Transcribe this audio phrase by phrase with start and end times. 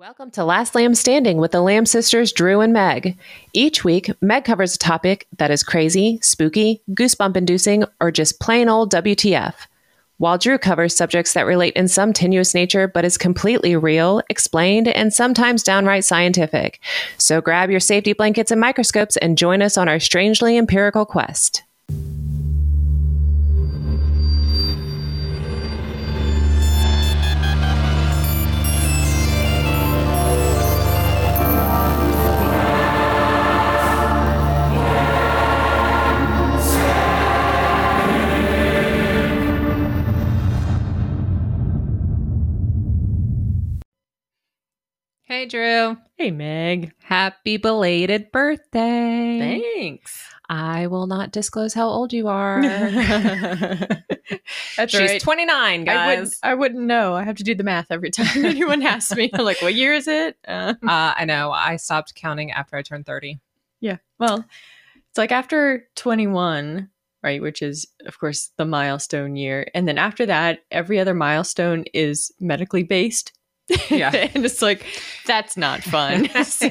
[0.00, 3.18] Welcome to Last Lamb Standing with the Lamb sisters Dru and Megg.
[3.52, 8.70] Each week, Megg covers a topic that is crazy, spooky, goosebump inducing, or just plain
[8.70, 9.52] old WTF,
[10.16, 14.88] while Dru covers subjects that relate in some tenuous nature but is completely real, explained,
[14.88, 16.80] and sometimes downright scientific.
[17.18, 21.62] So grab your safety blankets and microscopes and join us on our strangely empirical quest.
[45.30, 45.96] Hey, Dru.
[46.18, 46.90] Hey, Megg.
[47.04, 49.62] Happy belated birthday.
[49.76, 50.24] Thanks.
[50.48, 52.60] I will not disclose how old you are.
[54.76, 55.20] That's She's right.
[55.20, 56.40] 29, I wouldn't, guys.
[56.42, 57.14] I wouldn't know.
[57.14, 59.30] I have to do the math every time anyone asks me.
[59.32, 60.36] I'm like, what year is it?
[60.48, 61.52] Uh, uh, I know.
[61.52, 63.38] I stopped counting after I turned 30.
[63.78, 63.98] yeah.
[64.18, 64.44] Well,
[65.10, 66.90] it's like after 21,
[67.22, 67.40] right?
[67.40, 69.68] Which is, of course, the milestone year.
[69.74, 73.32] And then after that, every other milestone is medically based.
[73.90, 74.10] Yeah.
[74.34, 74.84] and it's like,
[75.26, 76.28] that's not fun.
[76.44, 76.70] so,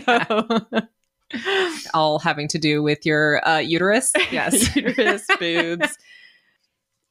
[1.94, 4.12] All having to do with your uh, uterus.
[4.32, 4.76] Yes.
[4.76, 5.98] uterus, boobs.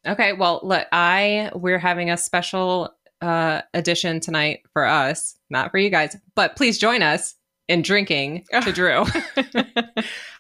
[0.06, 0.33] okay.
[0.33, 5.91] Well, look, I we're having a special uh, edition tonight for us, not for you
[5.91, 7.34] guys, but please join us
[7.69, 9.05] in drinking to Dru.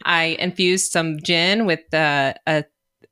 [0.04, 2.64] I infused some gin with uh, a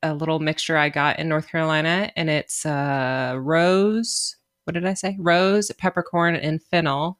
[0.03, 4.36] a little mixture I got in North Carolina, and it's uh, rose.
[4.67, 5.17] What did I say?
[5.19, 7.19] Rose, peppercorn, and fennel.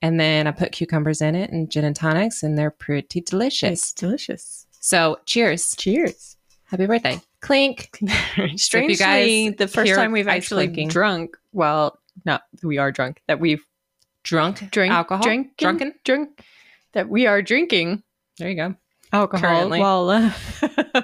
[0.00, 3.70] And then I put cucumbers in it and gin and tonics, and they're pretty delicious.
[3.82, 4.66] It's delicious.
[4.80, 5.76] So, cheers!
[5.76, 6.36] Cheers.
[6.64, 7.20] Happy birthday!
[7.40, 7.90] Clink.
[8.56, 13.38] Strangely, guys the first time we've actually clinking- drunk, well, not we are drunk, that
[13.38, 13.64] we've
[14.24, 15.22] Drunk drank alcohol.
[15.22, 15.94] drinking- Drunken.
[16.04, 16.40] drunk,
[16.92, 18.02] that we are drinking
[18.38, 18.74] There you go.
[19.12, 19.80] alcohol Currently.
[19.80, 20.30] while uh,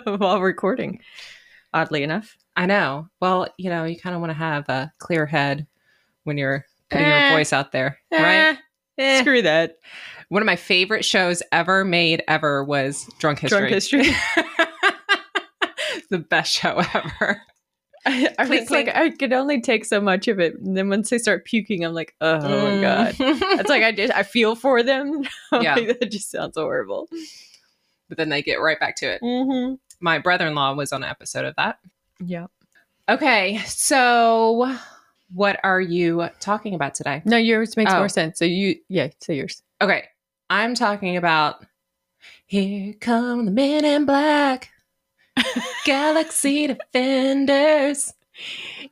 [0.17, 1.01] while recording.
[1.75, 3.09] Oddly enough, I know.
[3.21, 5.67] Well, you know, you kind of want to have a clear head
[6.25, 7.29] when you're putting Eh.
[7.31, 8.59] your voice out there, right?
[8.99, 9.77] Eh, Screw that.
[10.29, 13.59] One of my favorite shows ever made ever was Drunk History.
[13.61, 14.03] Drunk history.
[16.11, 17.41] the best show ever.
[18.07, 18.89] I, I was like.
[18.89, 21.95] I could only take so much of it, and then once they start puking, I'm
[21.95, 23.15] like, oh my god.
[23.15, 23.39] Mm.
[23.61, 25.23] It's like I just I feel for them.
[25.53, 25.75] Yeah.
[25.77, 27.09] like, that just sounds horrible.
[28.09, 29.23] but then they get right back to it.
[29.23, 29.75] Mm-hmm.
[30.01, 31.79] My brother-in-law was on an episode of that.
[32.25, 32.47] Yeah.
[33.09, 34.77] Okay, so
[35.33, 37.23] what are you talking about today?
[37.25, 37.99] No, yours makes Oh.
[37.99, 38.39] more sense.
[38.39, 39.63] So you, yeah, say yours.
[39.81, 40.05] Okay,
[40.51, 41.65] I'm talking about
[42.47, 44.71] Here Come the Men in Black,
[45.85, 48.13] Galaxy Defenders.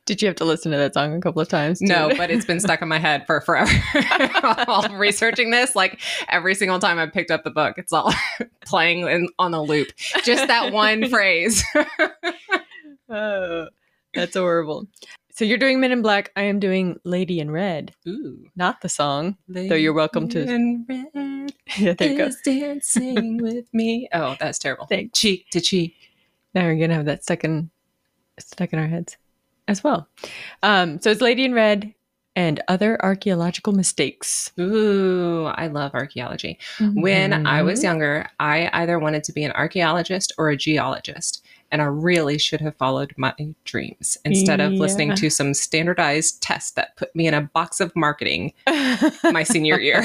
[0.05, 1.81] Did you have to listen to that song a couple of times?
[1.81, 3.71] No, but it's been stuck in my head for forever.
[4.41, 8.11] While researching this, like every single time I picked up the book, it's all
[8.65, 9.87] playing in, on a loop.
[10.23, 11.63] Just that one phrase.
[13.09, 13.67] Oh,
[14.13, 14.87] that's horrible.
[15.31, 16.31] So you're doing Men in Black.
[16.35, 18.47] I am doing Lady in Red, Ooh.
[18.55, 19.37] not the song.
[19.47, 22.29] Though you're welcome to- In red Yeah, there you go.
[22.43, 24.09] dancing with me.
[24.13, 24.87] Oh, that's terrible.
[24.87, 25.19] Thanks.
[25.19, 25.95] Cheek to cheek.
[26.55, 27.69] Now we're gonna have that stuck in
[28.39, 29.17] stuck in our heads
[29.67, 30.07] as well.
[30.63, 31.93] Um, so it's Lady in Red
[32.35, 34.51] and other archaeological mistakes.
[34.59, 36.57] Ooh, I love archaeology.
[36.93, 37.83] When I was Mhm.
[37.83, 41.45] younger, I either wanted to be an archaeologist or a geologist.
[41.71, 43.33] And I really should have followed my
[43.65, 47.95] dreams instead of listening to some standardized test that put me in a box of
[47.95, 48.53] marketing
[49.23, 50.03] my senior year.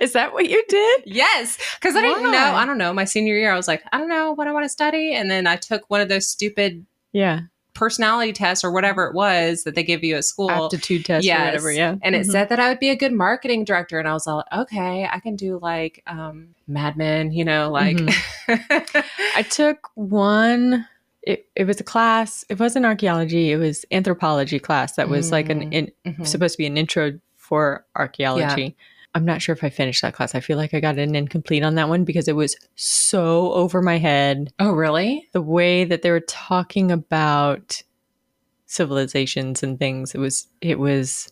[0.00, 1.02] is that what you did?
[1.06, 2.54] yes, because I didn't know.
[2.54, 2.92] I don't know.
[2.92, 5.14] My senior year, I was like, I don't know what I want to study.
[5.14, 7.40] And then I took one of those stupid Yeah,
[7.74, 10.50] personality test or whatever it was that they give you at school.
[10.50, 11.40] aptitude test Yes.
[11.40, 11.72] or whatever.
[11.72, 12.30] Yeah, And it Mhm.
[12.30, 13.98] said that I would be a good marketing director.
[13.98, 17.98] And I was all, okay, I can do like um, Mad Men, you know, like.
[18.48, 20.86] I took one.
[21.22, 22.44] It, it was a class.
[22.48, 23.50] It wasn't archaeology.
[23.50, 24.94] It was anthropology class.
[24.96, 26.26] That was like an in, Mhm.
[26.26, 28.76] supposed to be an intro for archaeology.
[29.14, 30.34] I'm not sure if I finished that class.
[30.34, 33.80] I feel like I got an incomplete on that one because it was so over
[33.80, 34.52] my head.
[34.58, 35.28] Oh, really?
[35.32, 37.82] The way that they were talking about
[38.66, 40.14] civilizations and things.
[40.14, 40.48] It was.
[40.60, 41.30] It was.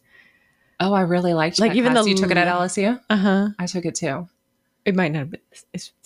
[0.81, 2.05] Oh, I really liked Like, that even class.
[2.05, 3.01] the you took it at LSU.
[3.11, 3.49] Uh huh.
[3.59, 4.29] I took it too.
[4.85, 5.41] It might not have been.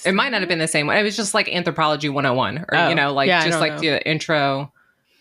[0.05, 0.97] It might not have been the same one.
[0.99, 3.79] It was just like anthropology 101 or, Oh, you know, like yeah, just like know.
[3.81, 4.71] the intro.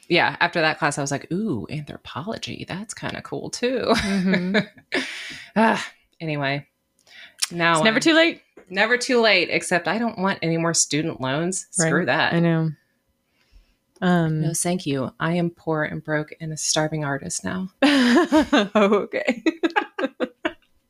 [0.10, 0.36] Yeah.
[0.42, 2.66] After that class, I was like, ooh, anthropology.
[2.68, 3.86] That's kind of cool too.
[3.90, 4.68] Mhm.
[5.58, 5.86] Ah,
[6.20, 6.68] anyway,
[7.52, 8.42] now It's never I'm- too late.
[8.70, 11.68] never too late, except I don't want any more student loans.
[11.72, 12.34] Screw that.
[12.34, 12.72] I know.
[14.02, 14.42] Um.
[14.42, 15.12] No, thank you.
[15.20, 17.70] I am poor and broke and a starving artist now.
[17.84, 19.44] okay.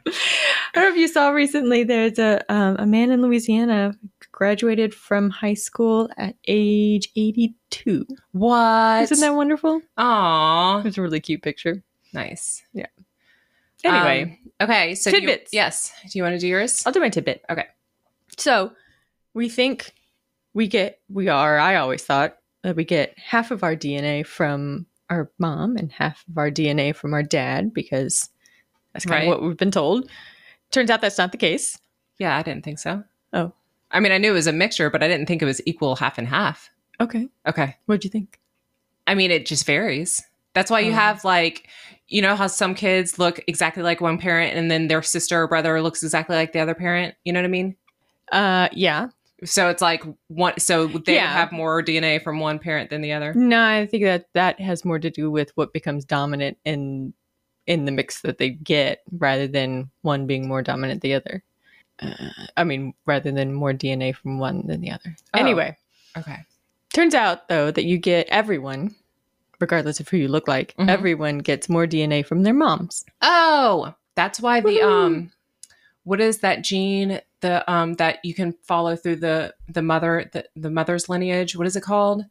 [0.08, 1.84] I don't know if you saw recently.
[1.84, 3.94] There's a um, a man in Louisiana
[4.32, 8.06] graduated from high school at age 82.
[8.34, 9.04] What?
[9.04, 9.82] Isn't that wonderful?
[9.98, 10.82] Aw.
[10.84, 11.82] It's a really cute picture.
[12.14, 12.64] Nice.
[13.86, 14.96] Anyway, Um, okay.
[14.96, 15.54] So do you- Tidbits.
[15.54, 15.94] yes.
[16.04, 16.84] Do you want to do yours?
[16.86, 17.44] I'll do my tidbit.
[17.50, 17.68] Okay.
[18.38, 18.72] So
[19.34, 19.94] we think
[20.54, 24.86] we get, we are, I always thought that we get half of our DNA from
[25.10, 28.30] our mom and half of our DNA from our dad because
[28.94, 29.24] that's kind Right.
[29.24, 30.10] of what we've been told.
[30.72, 31.78] Turns out that's not the case.
[32.18, 33.04] Yeah, I didn't think so.
[33.34, 33.54] Oh.
[33.92, 35.96] I mean, I knew it was a mixture, but I didn't think it was equal
[35.98, 36.70] half and half.
[37.00, 37.28] Okay.
[37.48, 37.76] Okay.
[37.86, 38.40] What'd you think?
[39.06, 40.24] I mean, it just varies.
[40.54, 40.96] That's why you Oh.
[40.96, 41.68] have like,
[42.08, 45.48] you know, how some kids look exactly like one parent and then their sister or
[45.48, 47.16] brother looks exactly like the other parent.
[47.24, 47.76] You know what I mean?
[48.32, 49.10] Uh, yeah.
[49.44, 51.32] So it's like one, so they Yeah.
[51.32, 53.34] have more DNA from one parent than the other.
[53.34, 57.14] No, I think that that has more to do with what becomes dominant in
[57.68, 61.44] in the mix that they get, rather than one being more dominant than the other.
[62.00, 65.16] Uh, I mean, rather than more DNA from one than the other.
[65.34, 65.40] Oh.
[65.40, 65.76] Anyway,
[66.16, 66.38] Okay.
[66.94, 68.94] turns out though that you get everyone,
[69.66, 70.90] regardless of who you look like, Mhm.
[70.90, 73.04] everyone gets more DNA from their moms.
[73.22, 74.84] Oh, that's why the Woohoo.
[74.84, 75.32] um
[76.04, 80.46] what is that gene the um that you can follow through the the mother the,
[80.56, 81.56] the mother's lineage?
[81.58, 82.24] What is it called?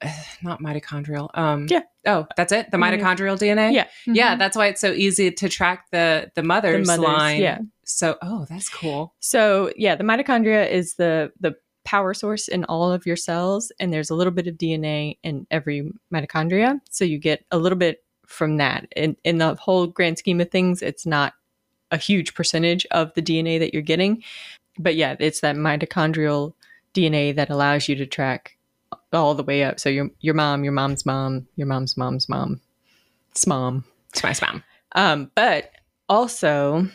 [0.42, 1.28] Not mitochondrial.
[1.38, 1.82] Um Yeah.
[2.04, 2.70] Oh, that's it?
[2.72, 2.84] The Yeah.
[2.84, 3.72] mitochondrial DNA?
[3.72, 4.38] Yeah, Yeah, Mhm.
[4.40, 7.04] that's why it's so easy to track the the the mother's, mothers.
[7.04, 7.40] line.
[7.40, 7.58] Yeah.
[7.84, 9.14] So, oh, that's cool.
[9.20, 11.52] So yeah, the mitochondria is the the
[11.92, 15.46] power source in all of your cells, and there's a little bit of DNA in
[15.50, 16.80] every mitochondria.
[16.88, 18.90] So you get a little bit from that.
[18.96, 21.34] In in the whole grand scheme of things, it's not
[21.90, 24.22] a huge percentage of the DNA that you're getting,
[24.78, 26.54] but yeah, it's that mitochondrial
[26.94, 28.56] DNA that allows you to track
[29.12, 29.78] all the way up.
[29.78, 32.58] So your your mom, your mom's mom, your mom's mom's mom,
[33.34, 33.84] smom.
[34.14, 34.64] It's my mom.
[34.92, 35.72] Um, but
[36.08, 36.88] also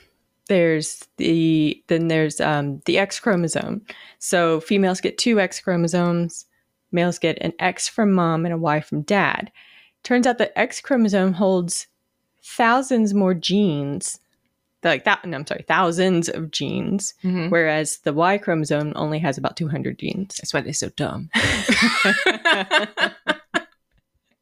[0.47, 3.85] there's the then there's um, the X chromosome.
[4.19, 6.45] So females get two X chromosomes,
[6.91, 9.51] males get an X from mom and a Y from dad.
[10.03, 11.87] Turns out the X chromosome holds
[12.43, 14.19] thousands more genes,
[14.83, 15.25] like that.
[15.25, 17.49] No, I'm sorry, thousands of genes, Mhm.
[17.49, 20.37] whereas the Y chromosome only has about 200 genes.
[20.37, 21.29] That's why they're so dumb.
[21.33, 21.67] That's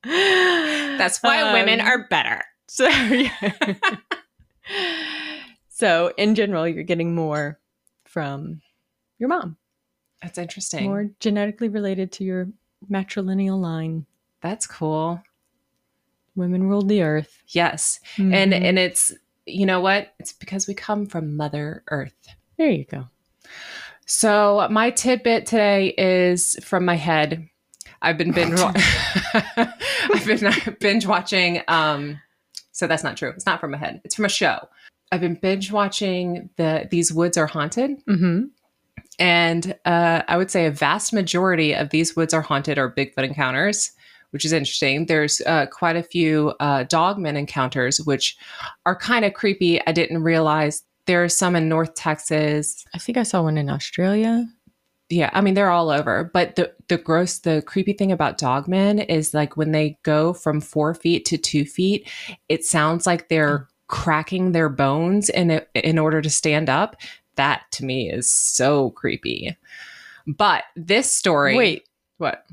[0.97, 2.43] That's why women are better.
[2.67, 3.31] so yeah.
[5.77, 7.59] So in general, you're getting more
[8.05, 8.61] from
[9.19, 9.57] your mom,
[10.21, 10.85] That's interesting.
[10.85, 12.47] more genetically related to your
[12.89, 14.05] matrilineal line.
[14.39, 15.21] That's cool.
[16.35, 17.99] Women ruled the earth, Yes.
[18.17, 18.61] And Mhm.
[18.61, 19.13] and it's
[19.45, 20.13] you know what?
[20.19, 22.15] It's because we come from Mother Earth.
[22.57, 23.07] there you go.
[24.05, 27.47] So my tidbit today is from my head.
[28.01, 28.59] I've been binge.
[29.57, 31.61] I've been binge watching.
[31.67, 32.19] Um,
[32.71, 33.29] so that's not true.
[33.29, 34.01] It's not from my head.
[34.03, 34.67] It's from a show.
[35.11, 38.45] I've been binge watching the These Woods Are Haunted, Mm-hmm.
[39.19, 43.23] and uh, I would say a vast majority of these woods are haunted or Bigfoot
[43.23, 43.91] encounters,
[44.31, 45.05] which is interesting.
[45.05, 48.37] There's uh, quite a few uh, dogman encounters, which
[48.85, 49.79] are kind of creepy.
[49.87, 52.83] I didn't realize there are some in North Texas.
[52.93, 54.45] I think I saw one in Australia.
[55.09, 56.31] Yeah, I mean they're all over.
[56.33, 60.59] But the the gross, the creepy thing about dogmen is like when they go from
[60.61, 62.09] four feet to two feet,
[62.49, 66.95] it sounds like they're cracking their bones in it, in order to stand up.
[67.35, 69.57] That to me is so creepy.
[70.25, 71.87] But this story, Wait,
[72.17, 72.45] what?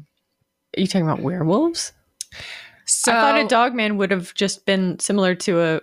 [0.77, 1.93] are you talking about werewolves?
[2.85, 5.81] So I thought a dogman would have just been similar to a,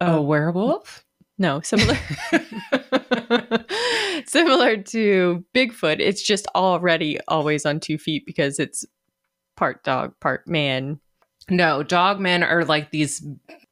[0.00, 1.04] a werewolf.
[1.38, 1.96] no similar
[4.26, 6.00] similar to Bigfoot.
[6.00, 8.84] It's just already always on two feet because it's
[9.56, 11.00] part dog, part man.
[11.48, 13.26] No, dog men are like these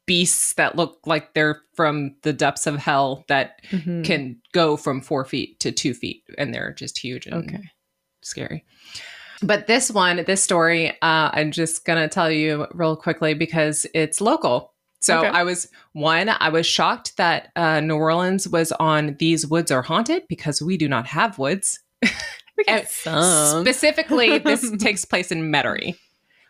[0.05, 4.05] beasts that look like they're from the depths of hell that Mhm.
[4.05, 7.63] can go from four feet to two feet, and they're just huge and Okay.
[8.21, 8.63] scary.
[9.41, 14.21] But this one, this story, uh, I'm just gonna tell you real quickly because it's
[14.21, 14.73] local.
[15.01, 15.27] So Okay.
[15.27, 19.81] I was one, I was shocked that uh, New Orleans was on These Woods Are
[19.83, 21.79] Haunted because we do not have woods.
[22.57, 23.65] We got some.
[23.65, 25.97] Specifically, this takes place in Metairie,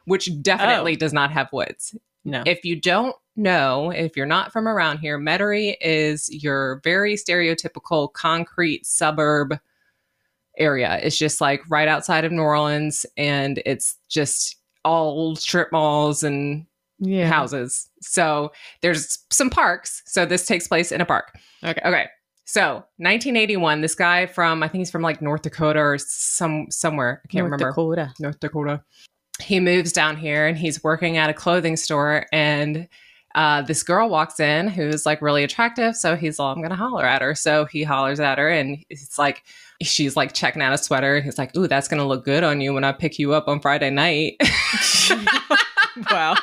[0.05, 0.97] which definitely Oh.
[0.97, 1.95] does not have woods.
[2.23, 2.43] no.
[2.45, 8.11] If you don't know, if you're not from around here, Metairie is your very stereotypical
[8.13, 9.57] concrete suburb
[10.57, 10.99] area.
[11.01, 16.65] It's just like right outside of New Orleans, and it's just all strip malls and
[16.99, 17.27] yeah.
[17.27, 17.89] houses.
[18.01, 18.51] So
[18.81, 20.01] there's some parks.
[20.05, 21.37] So this takes place in a park.
[21.63, 21.81] Okay.
[21.85, 22.07] Okay.
[22.45, 27.21] So 1981, this guy from I think he's from like North Dakota or some somewhere.
[27.25, 27.65] I can't remember.
[27.65, 28.05] North remember.
[28.05, 28.13] Dakota.
[28.19, 28.83] North Dakota.
[29.41, 32.87] He moves down here and he's working at a clothing store and
[33.35, 35.95] uh, this girl walks in who's like really attractive.
[35.95, 37.35] So he's all, I'm going to holler at her.
[37.35, 39.43] So he hollers at her and it's like,
[39.81, 41.17] she's like checking out a sweater.
[41.17, 43.33] And he's like, Ooh, that's going to look good on you when I pick you
[43.33, 44.37] up on Friday night.
[46.11, 46.35] wow.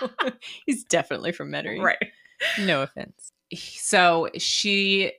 [0.67, 1.83] He's definitely from Metairie.
[1.83, 1.99] right.
[2.61, 3.33] No offense.
[3.55, 5.13] So she,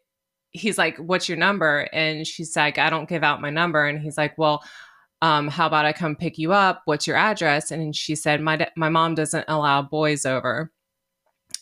[0.52, 1.90] he's like, What's your number?
[1.92, 3.88] And she's like, I don't give out my number.
[3.88, 4.64] And he's like, Well,
[5.24, 6.82] um, how about I come pick you up?
[6.86, 7.72] What's your address?
[7.72, 10.70] And she said, my, my mom doesn't allow boys over,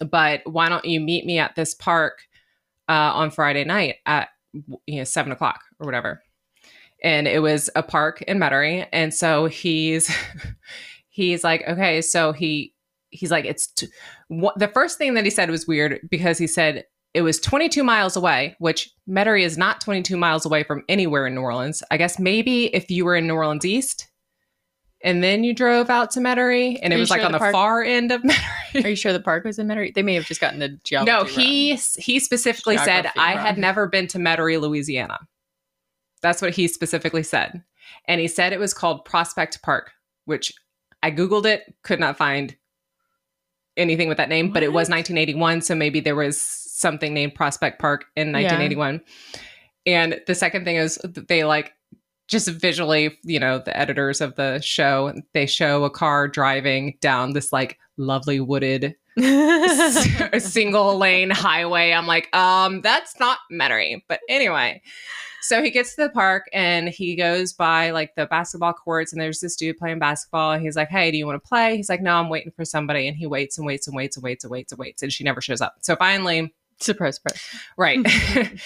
[0.10, 2.20] but why don't you meet me at this park
[2.90, 4.30] uh, on Friday night at
[4.86, 6.22] you know seven o'clock or whatever?
[7.04, 10.14] And it was a park in Metairie, and so he's
[11.10, 12.74] he's like, okay, so he
[13.10, 13.88] he's like, it's t-
[14.32, 17.84] wh- the first thing that he said was weird because he said it was 22
[17.84, 21.84] miles away, which Metairie is not 22 miles away from anywhere in New Orleans.
[21.92, 24.08] I guess maybe if you were in New Orleans East
[25.04, 27.40] and then you drove out to Metairie and Are it was like sure on the
[27.40, 28.86] the far end of Metairie.
[28.86, 29.94] Are you sure the park was in Metairie?
[29.94, 31.12] They may have just gotten the geography.
[31.12, 31.28] no, wrong.
[31.28, 33.46] he he specifically said Geography I wrong.
[33.46, 35.20] had never been to Metairie, Louisiana.
[36.22, 37.64] That's what he specifically said.
[38.06, 39.92] And he said it was called Prospect Park,
[40.26, 40.54] which
[41.04, 42.56] I googled it, could not find
[43.78, 47.80] anything with that name, but it was 1981, so maybe there was something named Prospect
[47.80, 48.34] Park in Yeah.
[48.50, 49.02] 1981.
[49.86, 51.74] And the second thing is they like
[52.32, 57.34] just visually, you know, the editors of the show, they show a car driving down
[57.34, 58.96] this like lovely wooded
[60.40, 61.92] single lane highway.
[61.92, 64.02] I'm like, um, that's not Metairie.
[64.08, 64.82] But anyway,
[65.42, 69.22] so he gets to the park and he goes by like the basketball courts, and
[69.22, 70.54] there's this dude playing basketball.
[70.54, 71.76] And he's like, Hey, do you want to play?
[71.76, 73.10] He's like, No, I'm waiting for somebody.
[73.10, 75.26] And he waits and waits and waits and waits and waits and waits, and she
[75.26, 75.76] never shows up.
[75.82, 77.42] So finally, surprise, surprise.
[77.78, 78.06] Right.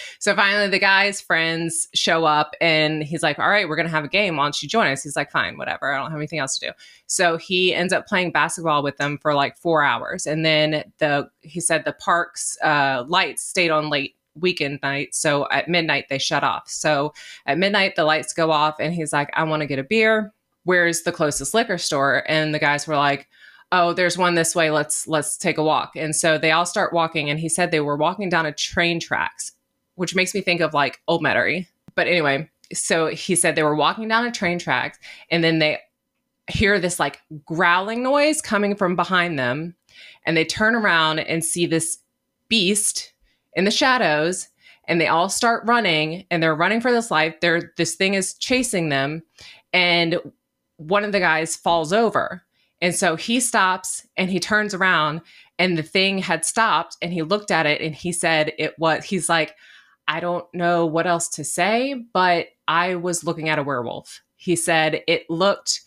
[0.20, 3.92] so finally, the guy's friends show up and he's like, All right, we're going to
[3.92, 4.38] have a game.
[4.38, 5.04] Why don't you join us?
[5.04, 5.92] He's like, Fine, whatever.
[5.92, 6.74] I don't have anything else to do.
[7.08, 10.26] So he ends up playing basketball with them for like four hours.
[10.26, 15.16] And then the, he said the park's uh, lights stayed on late weekend night.
[15.16, 16.70] So at midnight, they shut off.
[16.70, 17.14] So
[17.46, 20.34] at midnight, the lights go off and he's like, I want to get a beer.
[20.64, 22.24] Where's the closest liquor store?
[22.28, 23.28] And the guys were like,
[23.72, 25.96] oh there's one this way let's let's take a walk.
[25.96, 29.00] And so they all start walking and he said they were walking down a train
[29.00, 29.52] tracks
[29.96, 33.76] which makes me think of like old metairie but anyway so he said they were
[33.76, 34.98] walking down a train tracks
[35.30, 35.80] and then they
[36.48, 39.76] hear this like growling noise coming from behind them
[40.26, 42.00] and they turn around and see this
[42.50, 43.14] beast
[43.54, 44.50] in the shadows
[44.88, 47.36] and they all start running and they're running for this life.
[47.42, 49.24] They're this thing is chasing them
[49.74, 50.20] and
[50.78, 52.44] one of the guys falls over
[52.86, 55.22] and so he stops and he turns around
[55.58, 59.04] and the thing had stopped and he looked at it and he said it was
[59.04, 59.56] he's like
[60.08, 64.22] I don't know what else to say but I was looking at a werewolf.
[64.36, 65.82] He said it looked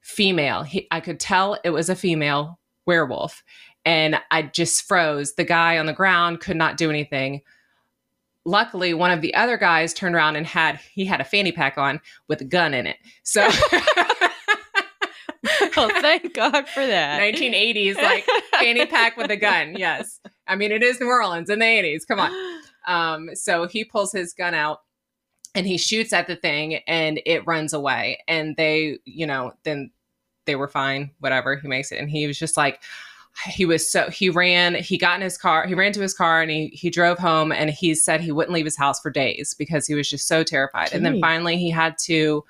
[0.00, 0.64] female.
[0.64, 3.44] He, I could tell it was a female werewolf
[3.84, 5.34] and I just froze.
[5.34, 7.42] The guy on the ground could not do anything.
[8.44, 11.78] Luckily, one of the other guys turned around and had he had a fanny pack
[11.78, 12.96] on with a gun in it.
[13.22, 13.48] So
[15.76, 17.20] well, thank God for that.
[17.20, 19.74] 1980s like fanny pack with a gun.
[19.76, 20.20] Yes.
[20.46, 22.06] I mean, it is New Orleans in the 80s.
[22.06, 22.32] Come on.
[22.86, 24.80] Um, so he pulls his gun out
[25.54, 28.18] and he shoots at the thing and it runs away.
[28.28, 29.90] And they, you know, then
[30.44, 31.56] they were fine, whatever.
[31.56, 31.98] He makes it.
[31.98, 32.82] And he was just like,
[33.46, 36.40] he was so he ran he got in his car he ran to his car
[36.40, 39.54] and he he drove home and he said he wouldn't leave his house for days
[39.58, 42.44] because he was just so terrified and then finally he had to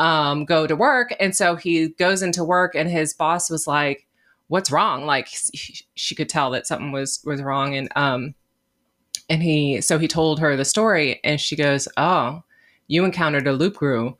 [0.00, 1.14] um go to work.
[1.20, 4.06] And so he goes into work and his boss was like
[4.48, 5.06] what's wrong?
[5.06, 7.76] Like he, she could tell that something was was wrong.
[7.76, 8.34] And um
[9.28, 12.42] and he so he told her the story and she goes oh
[12.88, 14.16] you encountered a loup-garou.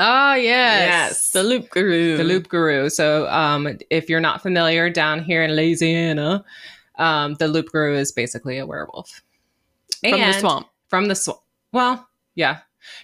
[0.00, 1.30] Oh yes, Yes.
[1.30, 2.16] the loup-garou.
[2.16, 2.88] the loup-garou.
[2.90, 6.44] So um if you're not familiar down here in louisiana
[6.98, 9.22] um the loup-garou is basically a werewolf.
[10.00, 10.66] From the swamp.
[10.88, 11.40] from the swamp
[11.72, 12.58] well yeah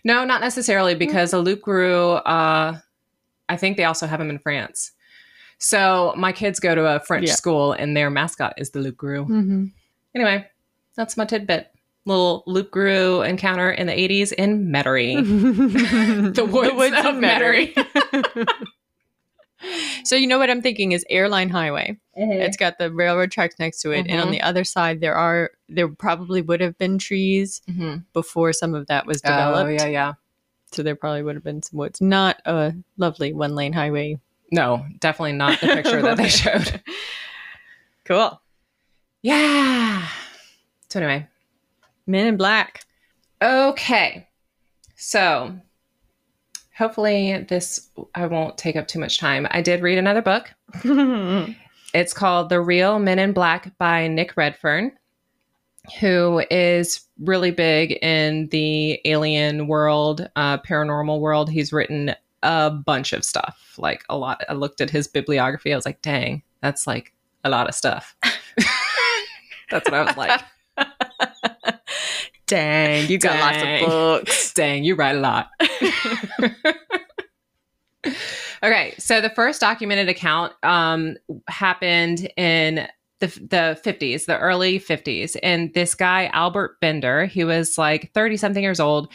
[0.04, 2.78] no not necessarily because a loup-garou uh
[3.48, 4.92] i think they also have them in france.
[5.62, 7.34] So my kids go to a french Yeah.
[7.34, 9.64] school and their mascot is the loup-garou Mm-hmm.
[10.14, 10.46] anyway
[10.96, 11.68] that's my tidbit.
[12.06, 15.16] Little loup-garou encounter in the 80s in metairie.
[16.34, 17.16] The woods of
[20.04, 21.98] so you know what I'm thinking is airline highway.
[22.14, 24.32] It's got the railroad tracks next to it, and on Mhm.
[24.32, 28.04] the other side there are there probably would have been trees Mhm.
[28.12, 29.72] before some of that was oh developed.
[29.72, 30.12] yeah yeah
[30.72, 32.00] So there probably would have been some woods.
[32.00, 34.18] Not a lovely one lane highway.
[34.52, 36.82] No, definitely not the picture that they showed.
[38.04, 38.40] Cool.
[39.22, 40.06] Yeah.
[40.88, 41.26] So anyway,
[42.06, 42.84] Men in Black.
[43.40, 44.26] okay.
[44.96, 45.58] So
[46.76, 49.46] hopefully this I won't take up too much time.
[49.50, 50.50] I did read another book.
[51.92, 54.92] It's called The Real Men in Black by Nick Redfern,
[55.98, 61.50] who is really big in the alien world, uh, paranormal world.
[61.50, 64.44] He's written a bunch of stuff, like a lot.
[64.48, 65.72] I looked at his bibliography.
[65.72, 67.12] I was like, dang, that's like
[67.42, 68.14] a lot of stuff.
[69.70, 70.40] that's what I was like.
[72.50, 74.52] Dang, you got lots of books.
[74.54, 75.50] Dang, you write a lot.
[78.60, 81.16] okay, so the first documented account um,
[81.46, 82.88] happened in
[83.20, 85.36] the, the 50s, the early 50s.
[85.44, 89.12] And this guy, Albert Bender, he was like 30 something years old.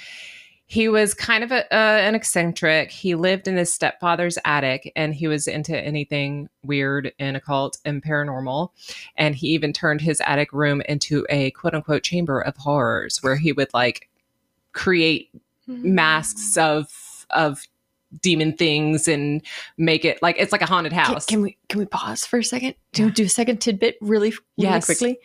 [0.68, 2.90] He was kind of a, uh, an eccentric.
[2.90, 8.04] He lived in his stepfather's attic and he was into anything weird and occult and
[8.04, 8.70] paranormal.
[9.16, 13.36] And he even turned his attic room into a quote unquote chamber of horrors where
[13.36, 14.10] he would like
[14.72, 15.30] create
[15.68, 17.64] masks of of
[18.22, 19.42] demon things and
[19.78, 21.26] make it like it's like a haunted Can, house.
[21.26, 22.76] can we can we pause for a second?
[22.94, 24.86] Do do a second tidbit really, really Yes.
[24.86, 25.20] quickly.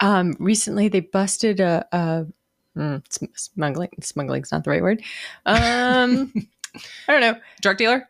[0.00, 2.26] Um, recently they busted a, a
[2.76, 3.02] mm,
[3.36, 3.90] smuggling.
[4.00, 5.02] Smuggling's not the right word.
[5.46, 6.32] Um,
[7.08, 7.36] I don't know.
[7.60, 8.08] Drug dealer?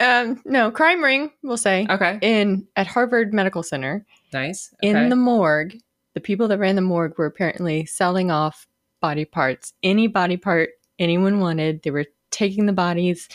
[0.00, 1.30] Um, no crime ring.
[1.42, 2.18] We'll say Okay.
[2.22, 4.72] in at Harvard Medical Center Nice.
[4.82, 5.76] in the morgue.
[6.14, 8.66] The people that ran the morgue were apparently selling off
[9.00, 9.72] body parts.
[9.82, 13.28] Any body part anyone wanted, they were taking the bodies,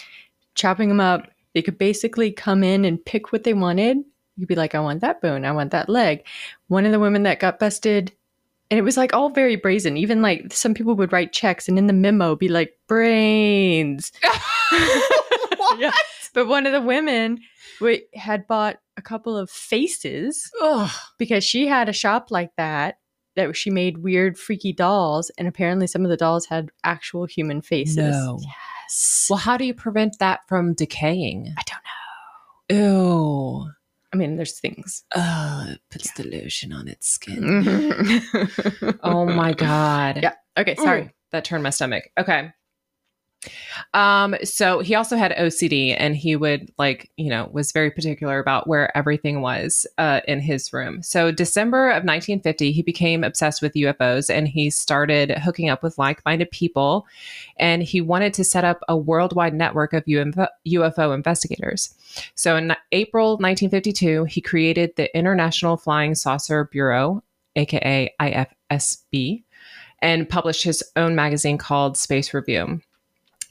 [0.55, 1.29] chopping them up.
[1.53, 3.97] They could basically come in and pick what they wanted.
[4.37, 6.25] You'd be like, I want that bone, I want that leg.
[6.67, 8.13] One of the women that got busted,
[8.71, 9.97] and it was like all very brazen.
[9.97, 14.11] Even like some people would write checks and in the memo be like, brains.
[15.77, 15.91] Yeah.
[16.33, 17.39] But one of the women
[17.79, 20.89] wa- had bought a couple of faces Ugh.
[21.17, 22.97] because she had a shop like that
[23.35, 27.61] that she made weird freaky dolls and apparently some of the dolls had actual human
[27.61, 28.39] faces No.
[28.41, 31.53] yes Well, how do you prevent that from decaying?
[31.57, 31.61] i
[32.69, 32.87] don't know
[33.65, 33.71] Ew.
[34.13, 37.63] I mean there's things Oh, it puts the lotion on its skin.
[37.67, 40.19] oh oh my god.
[40.23, 40.33] Yeah.
[40.57, 42.05] okay sorry Ooh, that turned my stomach.
[42.19, 42.51] Okay.
[43.93, 48.39] Um, so he also had OCD and he would like, you know, was very particular
[48.39, 51.01] about where everything was uh, in his room.
[51.01, 55.97] So December of 1950, he became obsessed with UFOs and he started hooking up with
[55.97, 57.07] like-minded people
[57.57, 61.93] and he wanted to set up a worldwide network of UFO, UFO investigators.
[62.35, 67.23] So in April 1952, he created the International Flying Saucer Bureau,
[67.55, 69.43] aka IFSB,
[70.01, 72.81] and published his own magazine called Space Review.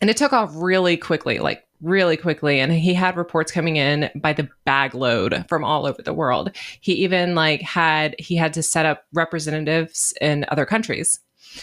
[0.00, 2.60] And it took off really quickly, like really quickly.
[2.60, 6.50] And he had reports coming in by the bag load from all over the world.
[6.80, 11.20] He even like had he had to set up representatives in other countries.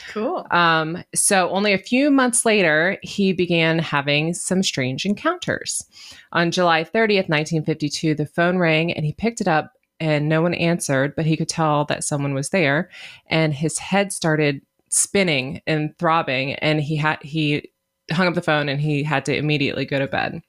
[0.10, 5.84] cool Um, so only a few months later, he began having some strange encounters.
[6.32, 10.54] On July 30th, 1952, the phone rang and he picked it up and no one
[10.56, 12.89] answered, but he could tell that someone was there
[13.28, 17.69] and his head started spinning and throbbing and he had he
[18.12, 20.41] hung up the phone and he had to immediately go to bed.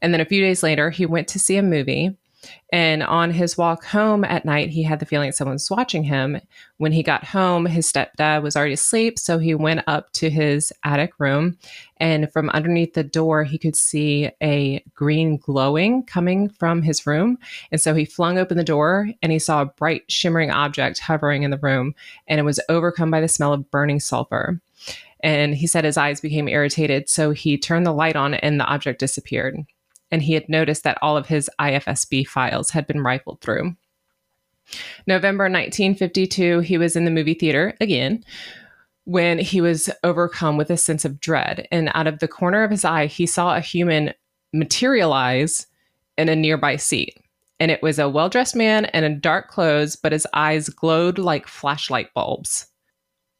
[0.00, 2.16] And then a few days later, he went to see a movie.
[2.72, 6.40] And on his walk home at night, he had the feeling someone was watching him.
[6.78, 9.18] When he got home, his stepdad was already asleep.
[9.18, 11.58] So he went up to his attic room.
[11.98, 17.36] And from underneath the door, he could see a green glowing coming from his room.
[17.72, 21.42] And so he flung open the door and he saw a bright, shimmering object hovering
[21.42, 21.94] in the room.
[22.26, 24.62] And it was overcome by the smell of burning sulfur.
[25.22, 27.08] And he said his eyes became irritated.
[27.08, 29.56] So he turned the light on and the object disappeared.
[30.10, 33.76] And he had noticed that all of his IFSB files had been rifled through.
[35.06, 38.24] November 1952, he was in the movie theater again
[39.04, 41.66] when he was overcome with a sense of dread.
[41.72, 44.12] And out of the corner of his eye, he saw a human
[44.52, 45.66] materialize
[46.16, 47.18] in a nearby seat.
[47.58, 51.46] And it was a well dressed man in dark clothes, but his eyes glowed like
[51.46, 52.69] flashlight bulbs.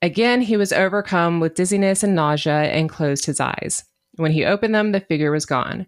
[0.02, 3.84] Again, he was overcome with dizziness and nausea and closed his eyes.
[4.16, 5.86] When he opened them, the figure was gone.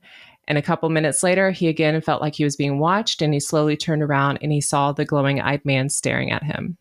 [0.49, 3.41] And a couple minutes later, he again felt like he was being watched, and he
[3.41, 6.77] slowly turned around and he saw the glowing eyed man staring at him.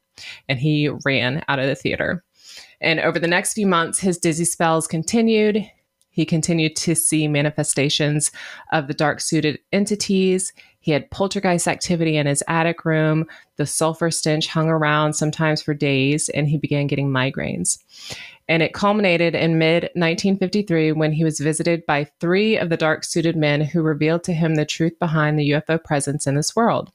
[0.49, 2.23] And he ran out of the theater.
[2.81, 5.65] And over the next few months, his dizzy spells continued.
[6.12, 8.32] He continued to see manifestations
[8.71, 10.54] of the dark suited entities.
[10.82, 13.28] He had poltergeist activity in his attic room.
[13.56, 17.80] The sulfur stench hung around sometimes for days, and he began getting migraines.
[18.50, 23.06] And it culminated in mid 1953 when he was visited by three of the dark
[23.06, 26.91] suited men who revealed to him the truth behind the UFO presence in this world,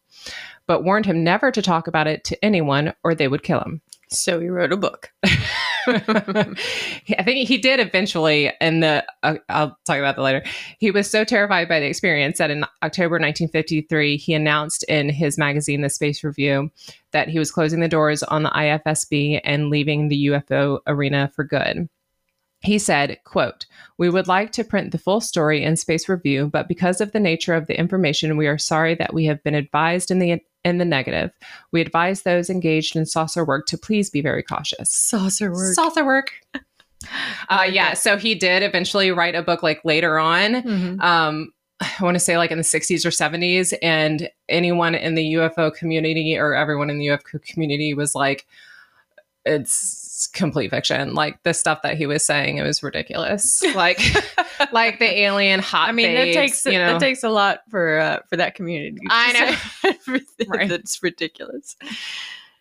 [0.66, 3.80] but warned him never to talk about it to anyone or they would kill him.
[4.10, 5.10] so he wrote a book
[5.88, 8.52] I think he did eventually.
[8.60, 10.42] and the uh, I'll talk about that later.
[10.78, 15.38] He was so terrified by the experience that in October 1953, he announced in his
[15.38, 16.70] magazine, The Space Review,
[17.12, 21.44] that he was closing the doors on the IFSB and leaving the UFO arena for
[21.44, 21.88] good.
[22.60, 23.66] He said, quote,
[23.98, 27.20] We would like to print the full story in Space Review, but because of the
[27.20, 30.78] nature of the information, we are sorry that we have been advised in the in
[30.78, 31.30] the negative.
[31.70, 34.90] We advise those engaged in saucer work to please be very cautious.
[34.90, 35.74] Saucer work.
[35.74, 36.32] Saucer work.
[37.50, 40.54] Uh, yeah, so he did eventually write a book like later on.
[40.54, 41.00] Mhm.
[41.00, 45.34] Um, I want to say like in the 60s or 70s, and anyone in the
[45.34, 48.46] UFO community or everyone in the UFO community was like,
[49.44, 49.74] it's
[50.32, 51.14] complete fiction.
[51.14, 53.62] Like the stuff that he was saying, it was ridiculous.
[53.74, 54.00] Like,
[54.72, 55.88] like the alien hot.
[55.90, 56.92] I mean, that takes you know.
[56.92, 58.98] that takes a lot for uh, for that community.
[59.10, 59.32] I
[59.82, 60.20] know.
[60.48, 60.68] Right.
[60.68, 61.76] That's ridiculous.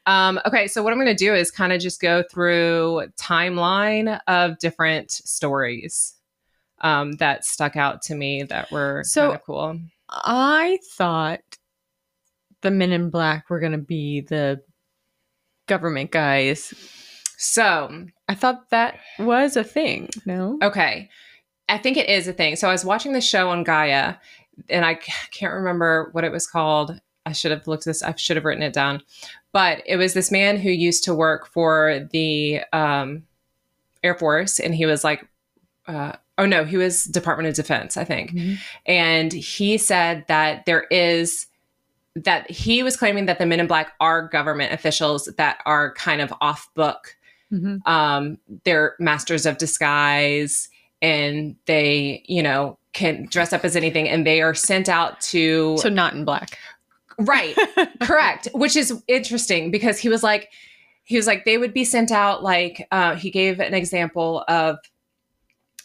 [0.08, 4.20] Um, okay, so what I'm going to do is kind of just go through timeline
[4.28, 6.16] of different stories
[6.82, 9.80] um, that stuck out to me that were So- cool.
[10.10, 11.42] I thought
[12.62, 14.62] the Men in Black were going to be the
[15.68, 16.74] government guys.
[17.38, 20.10] So, I thought that was a thing.
[20.26, 20.58] No.
[20.62, 21.10] okay,
[21.70, 22.56] I think it is a thing.
[22.56, 24.16] So I was watching the show on Gaia,
[24.70, 24.96] and I
[25.32, 27.00] can't remember what it was called.
[27.26, 28.04] I should have looked this.
[28.04, 29.02] I should have written it down.
[29.52, 33.24] But it was this man who used to work for the um,
[34.04, 35.28] Air Force, and he was like,
[35.88, 38.32] uh, oh no, he was Department of Defense, I think.
[38.32, 38.58] Mhm.
[38.86, 41.48] and he said that there is
[42.16, 46.22] that he was claiming that the men in black are government officials that are kind
[46.22, 47.15] of off book
[47.54, 47.86] Mhm.
[47.88, 50.68] um they're masters of disguise
[51.02, 55.78] and they you know can dress up as anything and they are sent out to
[55.78, 56.58] So not in black.
[57.20, 57.56] right
[58.02, 60.50] correct which is interesting because he was like
[61.04, 64.78] he was like they would be sent out like uh, he gave an example of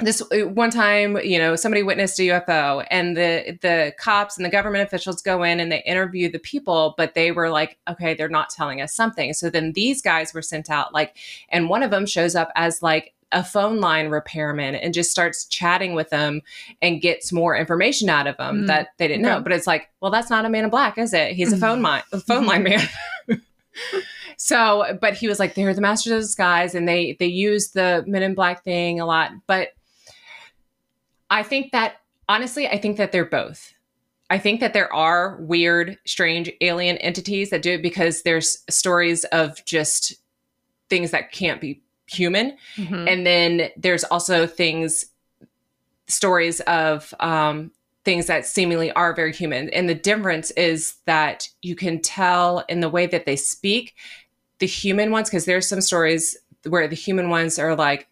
[0.01, 4.45] this uh, one time you know somebody witnessed a ufo and the the cops and
[4.45, 8.15] the government officials go in and they interview the people but they were like okay
[8.15, 9.33] they're not telling us something.
[9.35, 11.17] So then these guys were sent out like
[11.49, 15.45] and one of them shows up as like a phone line repairman and just starts
[15.45, 16.41] chatting with them
[16.83, 18.67] and gets more information out of them Mm.
[18.67, 19.41] that they didn't know.
[19.41, 21.35] But it's like well that's not a man in black is it?
[21.35, 22.89] He's a phone line a phone line man.
[24.37, 28.03] So but he was like they're the masters of disguise and they they use the
[28.07, 29.33] men in black thing a lot.
[29.47, 29.69] But
[31.31, 31.97] i think that
[32.29, 33.73] honestly i think that they're both.
[34.33, 39.25] I think that there are weird strange alien entities that do it because there's stories
[39.25, 40.14] of just
[40.88, 42.57] things that can't be human.
[42.77, 43.09] Mhm.
[43.09, 45.07] and then there's also things
[46.07, 47.71] stories of um,
[48.05, 49.69] things that seemingly are very human.
[49.71, 53.95] And the difference is that you can tell in the way that they speak
[54.59, 56.37] the human ones because there's some stories
[56.69, 58.09] where the human ones are like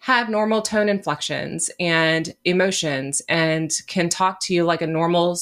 [0.00, 5.36] have normal tone inflections and emotions and can talk to you like a normal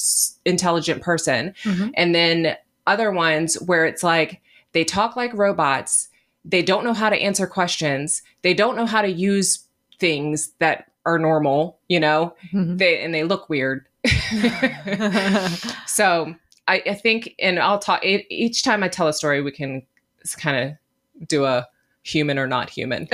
[0.45, 1.91] intelligent person Mhm.
[1.95, 2.55] and then
[2.87, 4.41] other ones where it's like
[4.73, 6.07] they talk like robots
[6.43, 9.65] they don't know how to answer questions they don't know how to use
[9.99, 12.77] things that are normal you know Mhm.
[12.77, 13.85] they and they look weird
[15.85, 16.33] so
[16.67, 19.83] I, I think and i'll talk e- each time i tell a story we can
[20.37, 20.57] kind
[21.21, 21.67] of do a
[22.03, 23.07] human or not human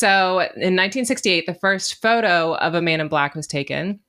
[0.00, 4.00] so in 1968, the first photo of a man in black was taken.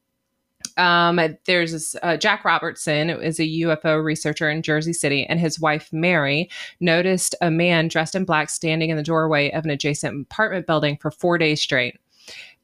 [0.77, 5.59] Um, there's this, uh, Jack Robertson, is a UFO researcher in Jersey City, and his
[5.59, 6.49] wife Mary
[6.79, 10.95] noticed a man dressed in black standing in the doorway of an adjacent apartment building
[10.95, 11.99] for four days straight.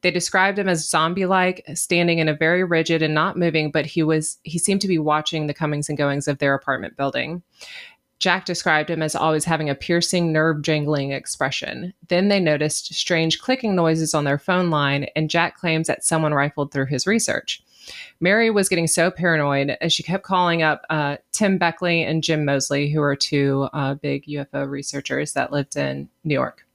[0.00, 4.02] They described him as zombie-like, standing in a very rigid and not moving, but he
[4.02, 7.42] was he seemed to be watching the comings and goings of their apartment building.
[8.18, 11.92] Jack described him as always having a piercing, nerve jangling expression.
[12.08, 16.34] Then they noticed strange clicking noises on their phone line, and Jack claims that someone
[16.34, 17.62] rifled through his research.
[18.20, 22.44] Mary was getting so paranoid as she kept calling up uh, Tim Beckley and Jim
[22.44, 26.66] Moseley, who are two uh, big UFO researchers that lived in New York.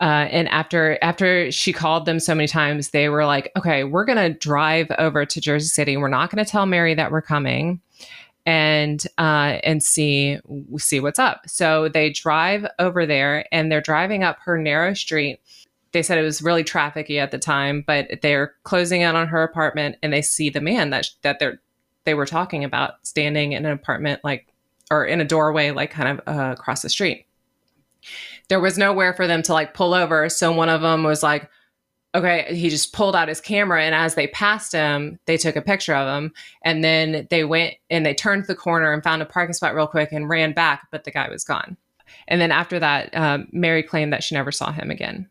[0.00, 4.04] Uh, and after after she called them so many times, they were like, "Okay, we're
[4.04, 5.96] gonna drive over to Jersey City.
[5.96, 7.80] We're not gonna tell Mary that we're coming."
[8.48, 10.38] And uh, and see
[10.78, 11.42] see what's up.
[11.46, 15.38] So they drive over there, and they're driving up her narrow street.
[15.92, 19.42] They said it was really trafficy at the time, but they're closing in on her
[19.42, 21.60] apartment, and they see the man that that they're
[22.04, 24.48] they were talking about standing in an apartment like
[24.90, 27.26] or in a doorway like kind of uh, across the street.
[28.48, 31.50] There was nowhere for them to like pull over, so one of them was like,
[32.14, 35.62] okay, he just pulled out his camera, and as they passed him, they took a
[35.62, 36.32] picture of him,
[36.64, 39.86] and then they went and they turned the corner and found a parking spot real
[39.86, 41.76] quick and ran back, but the guy was gone.
[42.26, 45.28] And then after that, um, Mary claimed that she never saw him again.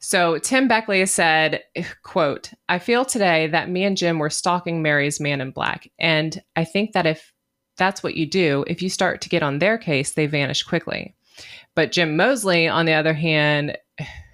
[0.00, 1.62] So Tim Beckley said,
[2.02, 5.88] quote, I feel today that me and Jim were stalking Mary's man in black.
[5.98, 7.32] And I think that if
[7.76, 11.14] that's what you do, if you start to get on their case, they vanish quickly.
[11.76, 13.78] But Jim Moseley, on the other hand,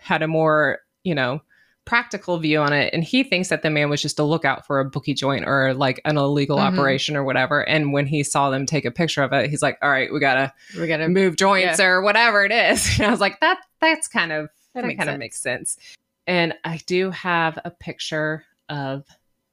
[0.01, 1.43] had a more, you know,
[1.89, 2.93] practical view on it.
[2.93, 5.73] And he thinks that the man was just a lookout for a bookie joint or
[5.73, 6.73] like an illegal Mhm.
[6.73, 7.67] operation or whatever.
[7.67, 10.21] And when he saw them take a picture of it, he's like, all right, we
[10.21, 12.87] got to We gotta move joints or whatever it is.
[12.99, 15.79] And I was like, that that's kind of That that, kind of makes sense.
[16.27, 19.07] And I do have a picture of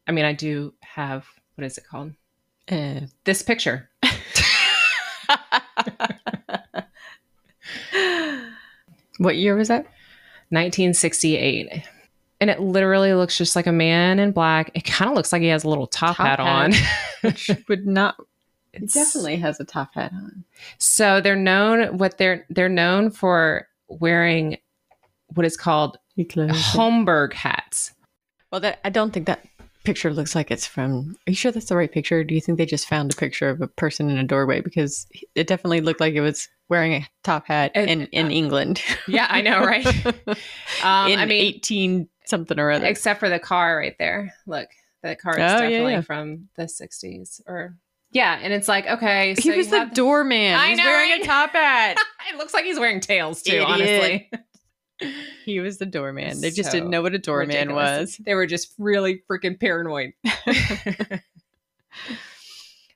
[0.07, 2.11] I mean, I do have what is it called?
[2.69, 3.89] Uh, This picture.
[9.19, 9.85] what year was that?
[10.49, 11.83] 1968.
[12.45, 14.69] And it literally looks just like a man in black.
[14.75, 16.47] It kind of looks like he has a little top, Top hat, hat.
[16.47, 16.73] on.
[17.21, 18.15] Which would not.
[18.71, 20.43] He definitely has a top hat on.
[20.77, 24.57] So they're known what they're they're known for wearing
[25.33, 26.51] what is called it.
[26.51, 27.93] Homburg hats.
[28.51, 29.43] Well, that I don't think that
[29.83, 31.15] picture looks like it's from.
[31.27, 32.23] Are you sure that's the right picture?
[32.23, 35.07] Do you think they just found a picture of a person in a doorway because
[35.33, 38.83] it definitely looked like it was wearing a top hat It- in in England?
[39.07, 39.83] Yeah, I know, right?
[40.83, 42.85] Um, in I mean, eighteen something or other.
[42.85, 44.33] except for the car right there.
[44.47, 44.69] Look,
[45.03, 46.01] the car is Oh, definitely yeah.
[46.01, 47.77] from the 60s or
[48.11, 50.53] yeah, and it's like okay, so he you was the doorman.
[50.53, 51.21] I He's know, wearing right?
[51.21, 51.97] a top hat.
[52.31, 53.67] it looks like he's wearing tails too, Idiot.
[53.67, 54.29] honestly.
[55.45, 56.39] he was the doorman.
[56.39, 57.99] They just So didn't know what a doorman Ridiculous.
[58.17, 58.17] was.
[58.25, 60.13] They were just really freaking paranoid.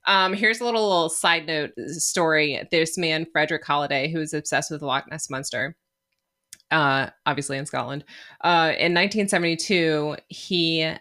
[0.08, 2.66] um, here's a little, little side note story.
[2.72, 5.76] This man, Frederick Holiday, who was obsessed with the Loch Ness Monster,
[6.72, 8.04] uh, obviously in Scotland,
[8.42, 10.92] uh, in 1972, he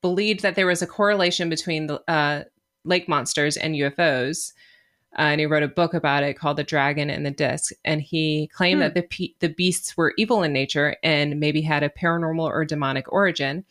[0.00, 2.44] believed that there was a correlation between the uh,
[2.84, 4.52] lake monsters and UFOs.
[5.18, 8.00] Uh, and he wrote a book about it called "The Dragon and the Disc." And
[8.00, 8.84] he claimed Hmm.
[8.84, 12.64] that the pe- the beasts were evil in nature and maybe had a paranormal or
[12.64, 13.66] demonic origin.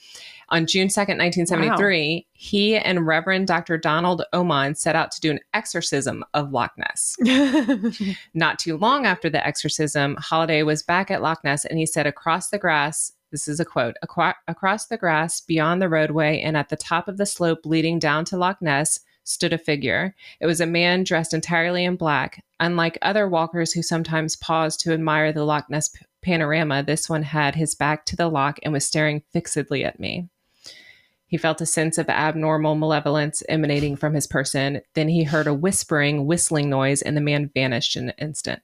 [0.52, 3.78] On June second, nineteen seventy three, he and Reverend Dr.
[3.78, 7.16] Donald Omand set out to do an exorcism of Loch Ness.
[8.34, 12.06] Not too long after the exorcism, Holiday was back at Loch Ness and he said,
[12.06, 16.58] Across the grass, this is a quote, "Aqua- across the grass, beyond the roadway, and
[16.58, 20.14] at the top of the slope leading down to Loch Ness, stood a figure.
[20.40, 22.44] It was a man dressed entirely in black.
[22.60, 27.24] Unlike other walkers who sometimes pause to admire the Loch Ness p- panorama, this one
[27.24, 30.28] had his back to the loch and was staring fixedly at me.
[31.32, 34.82] He felt a sense of abnormal malevolence emanating from his person.
[34.96, 38.62] Then he heard a whispering, whistling noise, and the man vanished in an instant.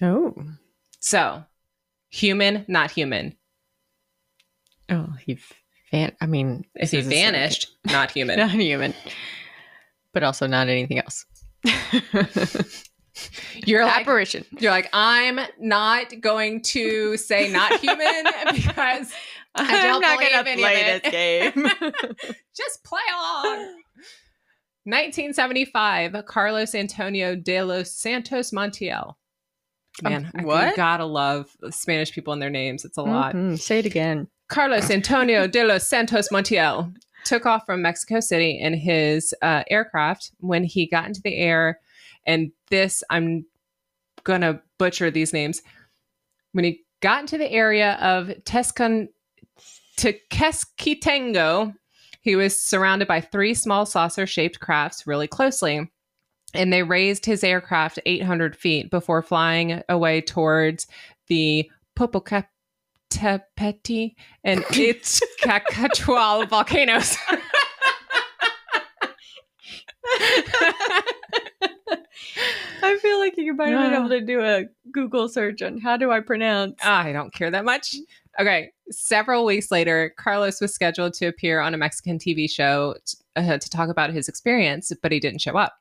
[0.00, 0.34] oh,
[0.98, 1.44] So,
[2.08, 3.36] human, not human.
[4.88, 5.38] oh, he
[5.92, 6.12] van.
[6.22, 8.38] I mean, If he vanished, not human.
[8.44, 8.94] not human,
[10.14, 11.26] but also not anything else.
[13.64, 14.44] You're like, Apparition.
[14.58, 19.12] you're like, I'm not going to say not human because
[19.54, 21.52] I'm not gonna play this game.
[22.56, 23.80] just play along.
[24.86, 29.14] 1975, Carlos Antonio de los Santos Montiel.
[30.02, 30.76] Man, I- you what?
[30.76, 32.84] gotta love Spanish people and their names.
[32.84, 33.34] It's a lot.
[33.34, 33.58] Mhm.
[33.58, 34.28] Say it again.
[34.48, 40.32] Carlos Antonio de los Santos Montiel took off from Mexico City in his uh, aircraft
[40.38, 41.80] when he got into the air.
[42.26, 43.46] And this, I'm
[44.24, 45.62] going to butcher these names.
[46.52, 49.08] When he got into the area of Tescon,
[49.96, 51.74] Tequesquitengo,
[52.20, 55.90] he was surrounded by three small saucer shaped crafts really closely.
[56.54, 60.86] And they raised his aircraft 800 feet before flying away towards
[61.26, 67.16] the Popocatépetl and its Cacachual volcanoes.
[73.04, 75.96] I feel like you might have been able to do a Google search on how
[75.96, 76.74] do I pronounce.
[76.82, 77.96] I don't care that much.
[78.40, 78.72] Okay.
[78.90, 82.94] Several weeks later, Carlos was scheduled to appear on a Mexican TV show
[83.36, 85.74] uh, to talk about his experience, but he didn't show up.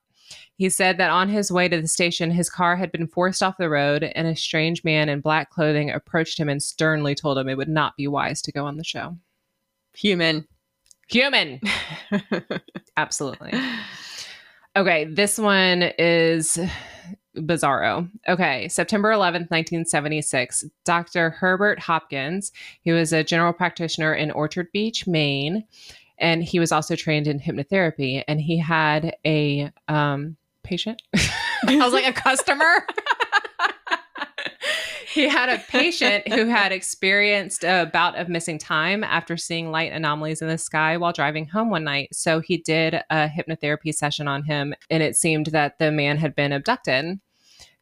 [0.56, 3.58] He said that on his way to the station, his car had been forced off
[3.58, 7.48] the road, and a strange man in black clothing approached him and sternly told him
[7.48, 9.18] it would not be wise to go on the show.
[9.96, 10.48] Human.
[11.08, 11.62] Human.
[12.98, 13.54] Absolutely.
[14.76, 16.58] Okay, this one is
[17.38, 18.10] bizarro.
[18.28, 21.30] Okay, September 11th, 1976, Dr.
[21.32, 25.64] Herbert Hopkins, he was a general practitioner in Orchard Beach, Maine,
[26.18, 28.24] and he was also trained in hypnotherapy.
[28.28, 31.02] And he had a um, patient.
[31.68, 32.88] I was like, a customer.
[35.16, 39.92] he had a patient who had experienced a bout of missing time after seeing light
[39.92, 42.10] anomalies in the sky while driving home one night.
[42.14, 46.36] So he did a hypnotherapy session on him, and it seemed that the man had
[46.36, 47.20] been abducted.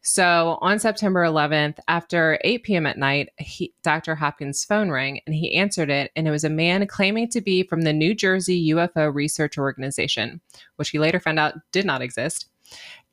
[0.02, 2.86] So on September 11th, after 8 p.m.
[2.86, 4.14] at night, he, Dr.
[4.14, 6.10] Hopkins' phone rang and he answered it.
[6.16, 10.40] And it was a man claiming to be from the New Jersey UFO Research Organization,
[10.76, 12.48] which he later found out did not exist.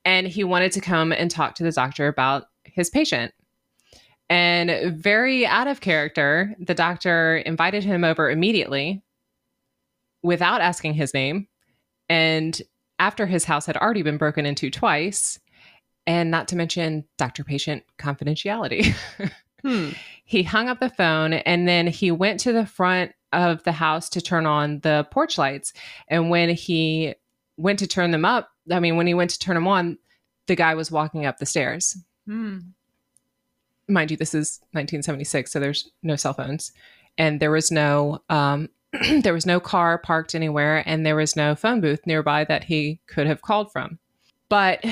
[0.04, 3.34] And he wanted to come and talk to the doctor about his patient.
[4.30, 9.02] And very out of character, the doctor invited him over immediately
[10.22, 11.48] without asking his name.
[12.08, 12.62] And
[13.00, 15.40] after his house had already been broken into twice,
[16.10, 18.96] and not to mention doctor patient confidentiality.
[19.64, 19.90] hmm.
[20.26, 24.10] He hung up the phone and then he went to the front of the house
[24.10, 25.72] to turn on the porch lights.
[26.08, 27.14] And when he
[27.58, 30.00] went to turn them up, I mean, when he went to turn them on,
[30.48, 31.96] the guy was walking up the stairs.
[32.26, 32.58] Hmm.
[33.90, 36.72] Mind you, this is 1976, so there's no cell phones,
[37.18, 38.70] and there was no um,
[39.22, 43.00] there was no car parked anywhere, and there was no phone booth nearby that he
[43.08, 44.00] could have called from.
[44.48, 44.84] But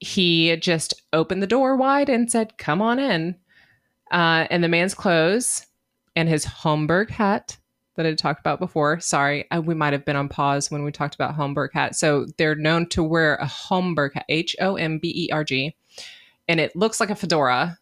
[0.00, 3.36] he just opened the door wide and said, "Come on in."
[4.10, 5.66] Uh, and the man's clothes
[6.14, 7.56] and his Homburg hat
[7.96, 9.00] that I talked about before.
[9.00, 11.96] Sorry, I, we might have been on pause when we talked about Homburg hat.
[11.96, 15.74] So they're known to wear a Homburg hat, H O M B E R G,
[16.48, 17.78] and it looks like a fedora.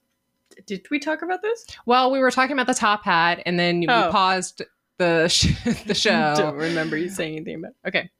[0.67, 1.67] Did we talk about this?
[1.87, 4.07] Well, we were talking about the top hat, and then oh.
[4.07, 4.63] we paused
[4.99, 5.55] the sh-
[5.87, 6.35] the show.
[6.37, 7.73] Don't remember you saying anything about.
[7.87, 8.11] Okay.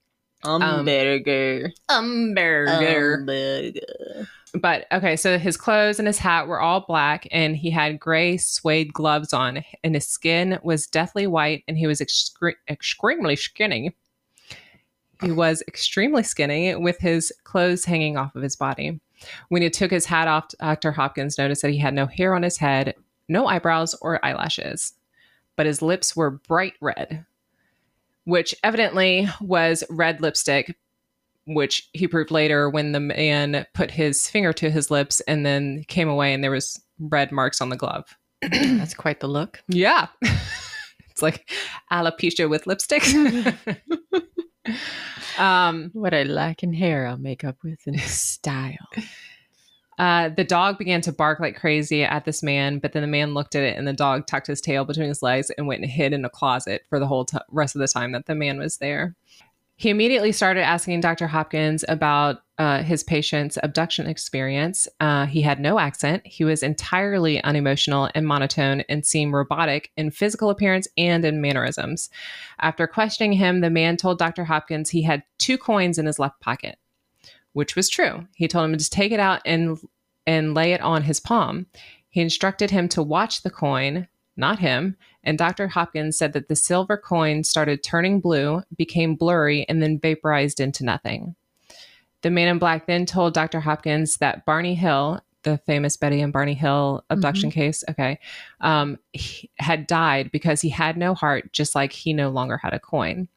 [0.45, 1.73] Um, Umberger.
[1.91, 3.27] Umberger.
[3.27, 4.27] Umberger.
[4.61, 8.37] But okay, so his clothes and his hat were all black, and he had gray
[8.37, 13.97] suede gloves on, and his skin was deathly white, and he was excre- extremely skinny.
[15.23, 19.01] He was extremely skinny with his clothes hanging off of his body.
[19.49, 20.93] When he took his hat off, Dr.
[20.93, 22.95] Hopkins noticed that he had no hair on his head,
[23.29, 24.95] no eyebrows or eyelashes,
[25.57, 27.25] but his lips were bright red
[28.25, 30.77] which evidently was red lipstick,
[31.47, 35.85] which he proved later when the man put his finger to his lips and then
[35.89, 38.17] came away and there was red marks on the glove.
[38.43, 39.63] That's quite the look.
[39.69, 40.09] Yeah.
[40.23, 41.51] it's like
[41.93, 43.05] alopecia with lipstick.
[45.39, 48.89] um, what I lack in hair, I'll make up with in style.
[49.99, 53.33] Uh, the dog began to bark like crazy at this man, but then the man
[53.33, 55.91] looked at it and the dog tucked his tail between his legs and went and
[55.91, 58.59] hid in a closet for the whole t- rest of the time that the man
[58.59, 59.15] was there.
[59.77, 61.27] He immediately started asking Dr.
[61.27, 64.87] Hopkins about uh, his patient's abduction experience.
[65.01, 66.25] Uh, he had no accent.
[66.25, 72.09] He was entirely unemotional and monotone and seemed robotic in physical appearance and in mannerisms.
[72.61, 74.45] After questioning him, the man told Dr.
[74.45, 76.79] Hopkins he had two coins in his left pocket
[77.55, 78.27] which was true.
[78.35, 79.79] He told him to take it out and
[80.27, 81.67] and lay it on his palm.
[82.11, 85.69] He instructed him to watch the coin, not him, and Dr.
[85.69, 90.85] Hopkins said that the silver coin started turning blue, became blurry, and then vaporized into
[90.85, 91.35] nothing.
[92.23, 93.61] The man in black then told Dr.
[93.61, 97.61] Hopkins that Barney Hill, the famous Betty and Barney Hill abduction mm-hmm.
[97.61, 98.19] case, okay,
[98.61, 98.99] um,
[99.59, 103.29] had died because he had no heart, just like he no longer had a coin.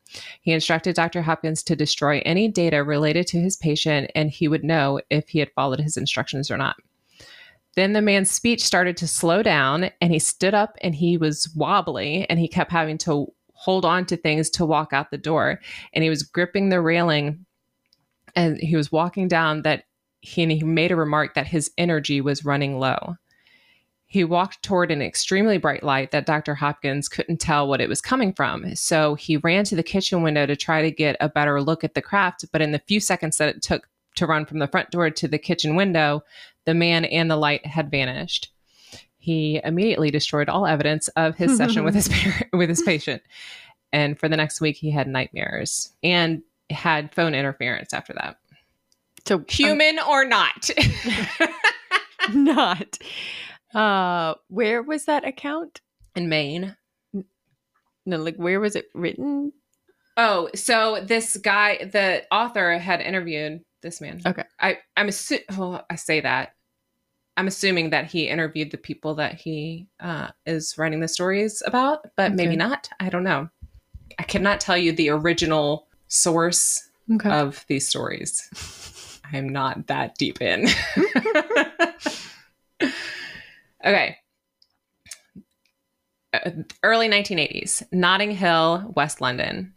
[0.42, 1.22] He instructed Dr.
[1.22, 5.40] Hopkins to destroy any data related to his patient, and he would know if he
[5.40, 6.78] had followed his instructions or not.
[7.78, 11.48] Then the man's speech started to slow down, and he stood up and he was
[11.56, 15.62] wobbly, and he kept having to hold on to things to walk out the door.
[15.94, 17.46] And he was gripping the railing
[18.36, 19.84] and he was walking down that
[20.22, 23.16] he, he made a remark that his energy was running low.
[24.08, 26.56] He walked toward an extremely bright light that Dr.
[26.56, 28.76] Hopkins couldn't tell what it was coming from.
[28.76, 31.94] So he ran to the kitchen window to try to get a better look at
[31.94, 32.46] the craft.
[32.52, 35.28] But in the few seconds that it took to run from the front door to
[35.28, 36.24] the kitchen window,
[36.68, 38.52] the man and the light had vanished.
[39.18, 42.10] He immediately destroyed all evidence of his session with his
[42.54, 43.24] with his patient.
[43.92, 48.38] And for the next week, he had nightmares and had phone interference after that.
[49.26, 50.70] So human um, or not?
[52.34, 52.98] not.
[53.74, 55.82] Uh, where was that account?
[56.16, 56.76] In Maine.
[58.06, 59.54] No, like where was it written?
[60.18, 64.22] Oh, so this guy, the author, had interviewed this man.
[64.26, 64.44] Okay.
[64.60, 65.46] I I'm assuming.
[65.52, 66.54] Oh, I say that.
[67.38, 72.00] I'm assuming that he interviewed the people that he uh, is writing the stories about,
[72.16, 72.36] but okay.
[72.36, 72.90] maybe not.
[73.00, 73.50] I don't know.
[74.20, 77.30] I cannot tell you the original source okay.
[77.30, 79.22] of these stories.
[79.32, 80.68] I'm not that deep in.
[83.86, 84.18] Okay.
[86.34, 86.52] Uh,
[86.84, 89.74] early 1980s, Notting Hill, West London.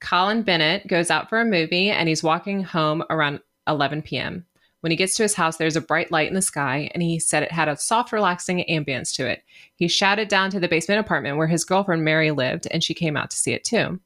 [0.00, 4.46] Colin Bennett goes out for a movie and he's walking home around 11 p.m.
[4.80, 7.18] When he gets to his house, there's a bright light in the sky, and he
[7.18, 9.42] said it had a soft, relaxing ambience to it.
[9.74, 13.16] He shouted down to the basement apartment where his girlfriend Mary lived, and she came
[13.16, 14.00] out to see it too.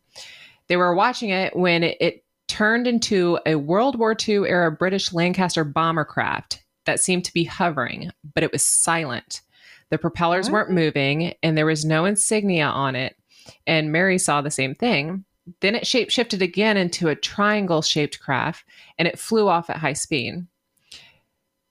[0.68, 5.12] They were watching it when it, it turned into a World War II era British
[5.12, 9.40] Lancaster bomber craft that seemed to be hovering, but it was silent.
[9.90, 13.16] The propellers weren't moving and there was no insignia on it.
[13.66, 15.24] And Mary saw the same thing.
[15.60, 18.64] Then it shape shifted again into a triangle shaped craft
[18.98, 20.46] and it flew off at high speed.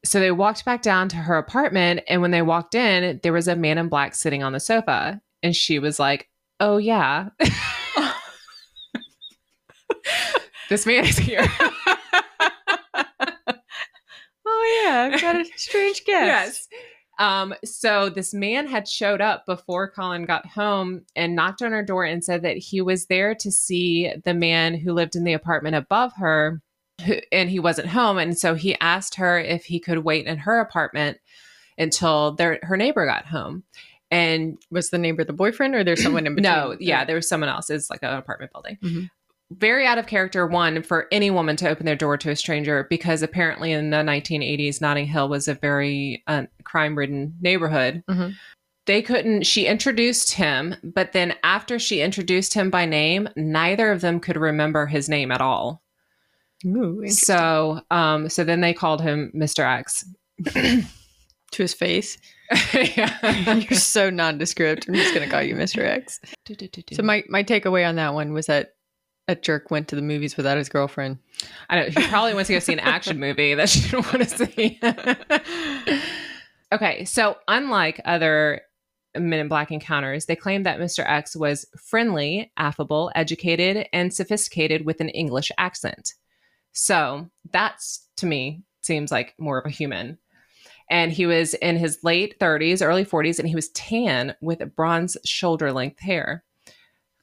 [0.05, 2.01] So they walked back down to her apartment.
[2.07, 5.21] And when they walked in, there was a man in black sitting on the sofa.
[5.41, 6.29] And she was like,
[6.59, 7.29] Oh, yeah.
[10.69, 11.47] this man is here.
[14.45, 16.69] Oh yeah, I've got a strange guest.
[16.71, 16.81] yes.
[17.19, 21.83] Um, so this man had showed up before Colin got home and knocked on her
[21.83, 25.33] door and said that he was there to see the man who lived in the
[25.33, 26.61] apartment above her,
[27.03, 28.17] who, and he wasn't home.
[28.17, 31.19] And so he asked her if he could wait in her apartment
[31.77, 33.63] until their her neighbor got home.
[34.11, 36.51] And Was the neighbor the boyfriend, or there's someone in between?
[36.51, 37.69] no, yeah, there was someone else.
[37.69, 38.77] It's like an apartment building.
[38.83, 39.09] Mhm.
[39.51, 42.87] Very out of character, one, for any woman to open their door to a stranger,
[42.89, 48.03] because apparently in the 1980s, Notting Hill was a very uh, crime ridden neighborhood.
[48.09, 48.33] Mhm.
[48.85, 54.01] They couldn't, she introduced him, but then after she introduced him by name, neither of
[54.01, 55.81] them could remember his name at all.
[56.65, 57.07] Ooh.
[57.09, 59.63] So, um, so then they called him Mr.
[59.65, 60.05] X.
[61.53, 62.17] to his face.
[62.73, 63.53] Yeah.
[63.69, 64.87] You're so nondescript.
[64.87, 65.83] I'm just gonna call you Mr.
[65.83, 66.19] X.
[66.91, 68.75] So my my takeaway on that one was that
[69.27, 71.17] a jerk went to the movies without his girlfriend.
[71.69, 71.85] I know.
[71.85, 74.79] He probably wants to go see an action movie that she didn't want to see.
[76.73, 78.61] okay, so unlike other
[79.15, 81.07] Men in Black encounters, they claim that Mr.
[81.07, 86.15] X was friendly, affable, educated, and sophisticated with an English accent.
[86.73, 90.17] So that's to me seems like more of a human.
[90.89, 95.15] And he was in his late 30s, early 40s, and he was tan with bronze
[95.23, 96.43] shoulder length hair.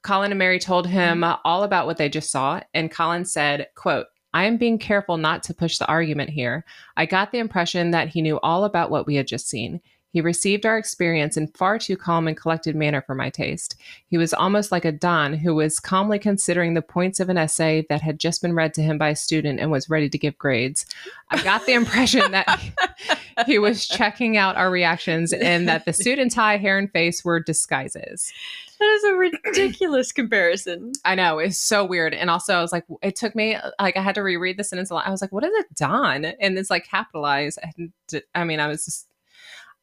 [0.02, 4.06] Colin and Mary told him all about what they just saw, and Colin said, quote,
[4.32, 6.64] I am being careful not to push the argument here.
[6.96, 9.80] I got the impression that he knew all about what we had just seen.
[10.12, 13.76] He received our experience in far too calm and collected manner for my taste.
[14.08, 17.86] He was almost like a Don who was calmly considering the points of an essay
[17.88, 20.36] that had just been read to him by a student and was ready to give
[20.38, 20.84] grades.
[21.30, 22.60] I got the impression that
[23.46, 27.24] he was checking out our reactions and that the suit and tie, hair, and face
[27.24, 28.32] were disguises.
[28.80, 30.92] That is a ridiculous comparison.
[31.04, 34.00] I know it's so weird, and also I was like, it took me like I
[34.00, 35.06] had to reread the sentence a lot.
[35.06, 36.24] I was like, what is it, Don?
[36.24, 37.58] And it's like capitalized.
[37.62, 37.92] And
[38.34, 39.06] I mean, I was just,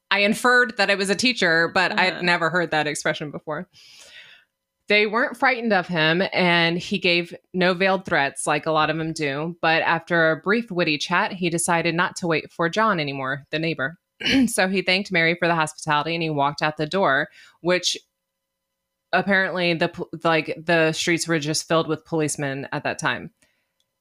[0.09, 2.01] I inferred that it was a teacher, but Uh-huh.
[2.01, 3.67] I'd never heard that expression before.
[4.87, 8.97] They weren't frightened of him, and he gave no veiled threats like a lot of
[8.97, 9.57] them do.
[9.61, 13.59] But after a brief, witty chat, he decided not to wait for John anymore, the
[13.59, 13.97] neighbor.
[14.47, 17.27] so he thanked Mary for the hospitality and he walked out the door,
[17.59, 17.97] which
[19.11, 19.91] apparently the
[20.23, 23.31] like the streets were just filled with policemen at that time.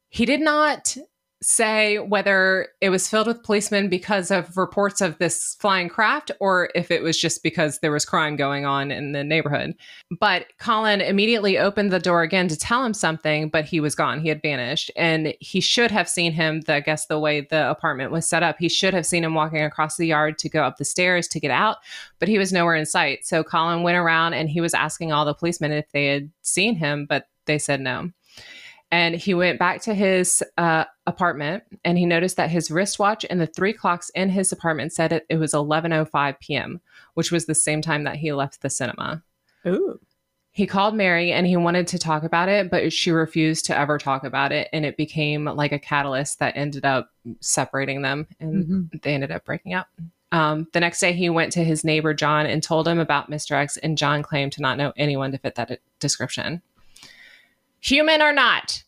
[0.09, 0.97] He did not
[1.43, 6.71] say whether it was filled with policemen because of reports of this flying craft or
[6.75, 9.75] if it was just because there was crime going on in the neighborhood.
[10.19, 14.21] But Colin immediately opened the door again to tell him something, but he was gone.
[14.21, 14.91] He had vanished.
[14.97, 18.43] And he should have seen him, the, I guess the way the apartment was set
[18.43, 21.29] up, he should have seen him walking across the yard to go up the stairs
[21.29, 21.77] to get out,
[22.19, 23.27] but he was nowhere in sight.
[23.27, 26.77] So Colin went around and he was asking all the policemen if they had seen
[26.77, 28.11] him, but they said no.
[28.91, 33.41] And he went back to his uh, apartment and he noticed that his wristwatch and
[33.41, 36.81] the three clocks in his apartment said it, it was 11.05 p.m.,
[37.15, 39.23] which was the same time that he left the cinema.
[39.67, 39.99] Ooh.
[40.53, 43.99] He called Mary and he wanted to talk about it, but she refused to ever
[43.99, 44.69] talk about it.
[44.73, 47.11] And it became like a catalyst that ended up
[47.41, 49.89] separating them and they ended up breaking up.
[50.33, 53.53] Um, the next day, he went to his neighbor, John, and told him about Mr.
[53.53, 53.77] X.
[53.77, 56.63] And John claimed to not know anyone to fit that description.
[57.87, 58.83] Human or not?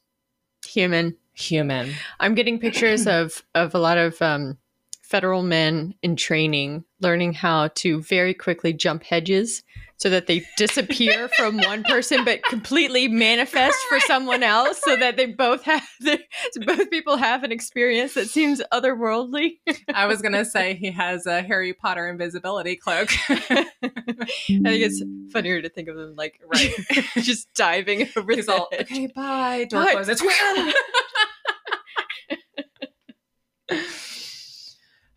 [0.66, 1.16] Human.
[1.34, 1.92] Human.
[2.18, 4.58] I'm getting pictures of of a lot of um,
[5.02, 9.62] federal men in training learning how to very quickly jump hedges
[9.98, 15.16] so that they disappear from one person but completely manifest for someone else so that
[15.16, 16.18] they both have the,
[16.52, 19.58] so both people have an experience that seems otherworldly.
[19.92, 23.08] I was going to say he has a Harry Potter invisibility cloak.
[23.28, 26.72] I think it's funnier to think of them like Right.
[27.16, 28.82] just diving over He's the all, hedge.
[28.82, 29.66] okay, bye.
[29.68, 29.92] Door Bye.
[29.92, 30.22] closes.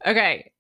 [0.06, 0.52] okay.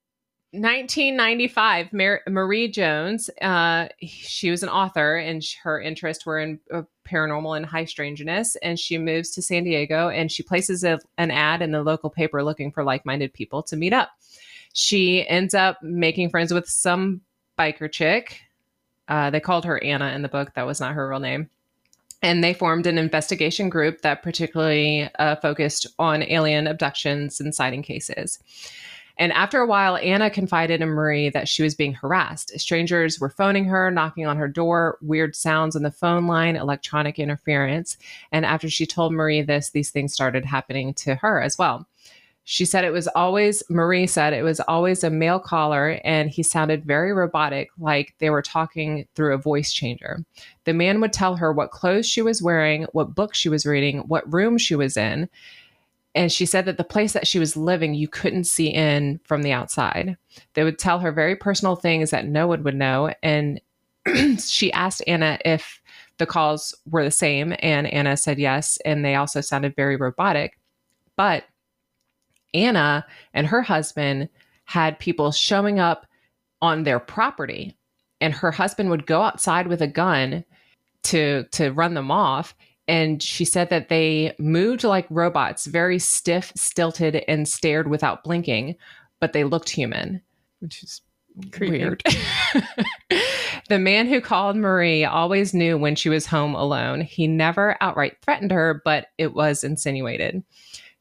[0.54, 6.82] 1995, Mar- Marie Jones, uh, she was an author and her interests were in uh,
[7.08, 8.58] paranormal and high strangeness.
[8.58, 12.10] And she moves to San Diego and she places a, an ad in the local
[12.10, 14.10] paper looking for like minded people to meet up.
[14.74, 17.22] She ends up making friends with some
[17.58, 18.42] biker chick.
[19.08, 20.54] Uh, they called her Anna in the book.
[20.56, 21.50] That was not her real name
[22.22, 27.82] and they formed an investigation group that particularly uh, focused on alien abductions and sighting
[27.82, 28.38] cases.
[29.18, 32.60] And after a while, Anna confided in Marie that she was being harassed.
[32.60, 37.20] Strangers were phoning her, knocking on her door, weird sounds on the phone line, electronic
[37.20, 37.98] interference.
[38.32, 41.88] And after she told Marie this, these things started happening to her as well.
[42.44, 46.42] She said it was always, Marie said it was always a male caller and he
[46.42, 50.26] sounded very robotic, like they were talking through a voice changer.
[50.64, 54.00] The man would tell her what clothes she was wearing, what book she was reading,
[54.00, 55.30] what room she was in
[56.14, 59.44] and she said that the place that she was living you couldn't see in from
[59.44, 60.18] the outside.
[60.54, 63.14] They would tell her very personal things that no one would know.
[63.24, 63.62] And
[64.40, 65.82] she asked anna if
[66.18, 67.56] the calls were the same.
[67.60, 68.78] And anna said yes.
[68.84, 70.60] And they also sounded very robotic.
[71.16, 71.46] But
[72.54, 74.28] anna and her husband
[74.66, 76.06] had people showing up
[76.62, 77.78] on their property.
[78.20, 80.44] And her husband would go outside with a gun
[81.04, 82.54] to to run them off
[82.88, 88.76] and she said that they moved like robots, very stiff, stilted, and stared without blinking,
[89.20, 90.22] but they looked human,
[90.60, 91.02] which is
[91.52, 91.80] Creepy.
[91.80, 92.04] weird.
[93.70, 97.02] the man who called Marie always knew when she was home alone.
[97.02, 100.44] He never outright threatened her, but it was insinuated.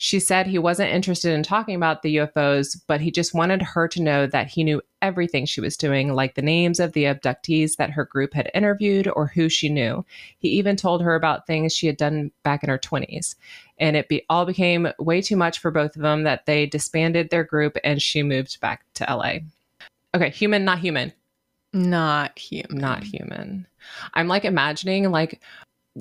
[0.03, 3.87] She said he wasn't interested in talking about the UFOs, but he just wanted her
[3.89, 7.77] to know that he knew everything she was doing, like the names of the abductees
[7.77, 10.03] that her group had interviewed or who she knew.
[10.39, 13.35] He even told her about things she had done back in her 20s.
[13.77, 17.29] And it be, all became way too much for both of them that they disbanded
[17.29, 19.41] their group and she moved back to LA.
[20.15, 21.13] Okay, human, not human.
[21.75, 22.79] Not human.
[22.79, 23.67] Not human.
[24.15, 25.43] I'm like imagining like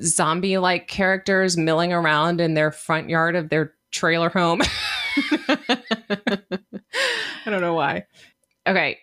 [0.00, 4.60] zombie like characters milling around in their front yard of their trailer home.
[5.48, 6.38] I
[7.46, 8.06] don't know why.
[8.66, 8.98] Okay.